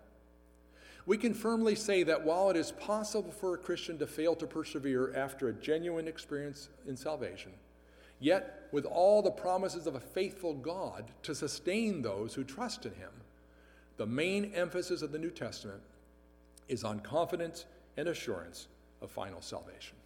We 1.06 1.16
can 1.16 1.32
firmly 1.32 1.74
say 1.74 2.02
that 2.02 2.24
while 2.24 2.50
it 2.50 2.56
is 2.56 2.72
possible 2.72 3.32
for 3.32 3.54
a 3.54 3.58
Christian 3.58 3.98
to 3.98 4.06
fail 4.06 4.36
to 4.36 4.46
persevere 4.46 5.14
after 5.16 5.48
a 5.48 5.54
genuine 5.54 6.06
experience 6.06 6.68
in 6.86 6.96
salvation, 6.96 7.52
yet 8.20 8.68
with 8.72 8.84
all 8.84 9.22
the 9.22 9.30
promises 9.30 9.86
of 9.86 9.94
a 9.94 10.00
faithful 10.00 10.52
God 10.52 11.10
to 11.22 11.34
sustain 11.34 12.02
those 12.02 12.34
who 12.34 12.44
trust 12.44 12.84
in 12.84 12.92
Him, 12.92 13.10
the 13.96 14.06
main 14.06 14.52
emphasis 14.54 15.00
of 15.00 15.10
the 15.12 15.18
New 15.18 15.30
Testament 15.30 15.80
is 16.68 16.84
on 16.84 17.00
confidence 17.00 17.64
and 17.96 18.08
assurance 18.08 18.68
of 19.00 19.10
final 19.10 19.40
salvation. 19.40 19.96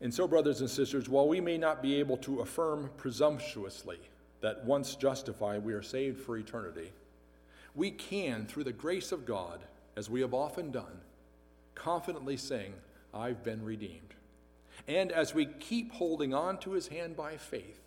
And 0.00 0.12
so, 0.12 0.26
brothers 0.28 0.60
and 0.60 0.68
sisters, 0.68 1.08
while 1.08 1.28
we 1.28 1.40
may 1.40 1.56
not 1.56 1.80
be 1.80 1.94
able 2.00 2.16
to 2.18 2.40
affirm 2.40 2.90
presumptuously 2.96 3.98
that 4.46 4.64
once 4.64 4.94
justified 4.94 5.64
we 5.64 5.72
are 5.72 5.82
saved 5.82 6.20
for 6.20 6.36
eternity, 6.36 6.92
we 7.74 7.90
can, 7.90 8.46
through 8.46 8.62
the 8.62 8.72
grace 8.72 9.10
of 9.10 9.26
God, 9.26 9.58
as 9.96 10.08
we 10.08 10.20
have 10.20 10.32
often 10.32 10.70
done, 10.70 11.00
confidently 11.74 12.36
sing, 12.36 12.72
I've 13.12 13.42
been 13.42 13.64
redeemed. 13.64 14.14
And 14.86 15.10
as 15.10 15.34
we 15.34 15.46
keep 15.46 15.90
holding 15.90 16.32
on 16.32 16.58
to 16.58 16.74
his 16.74 16.86
hand 16.86 17.16
by 17.16 17.38
faith, 17.38 17.80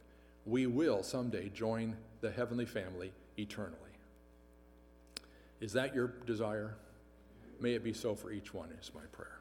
we 0.46 0.68
will 0.68 1.02
someday 1.02 1.48
join 1.48 1.96
the 2.20 2.30
heavenly 2.30 2.66
family 2.66 3.14
eternally. 3.38 3.78
Is 5.62 5.72
that 5.72 5.96
your 5.96 6.08
desire? 6.26 6.76
May 7.62 7.76
it 7.76 7.86
be 7.86 7.94
so 7.94 8.16
for 8.16 8.34
each 8.34 8.54
one, 8.54 8.68
is 8.82 8.92
my 8.94 9.06
prayer. 9.14 9.39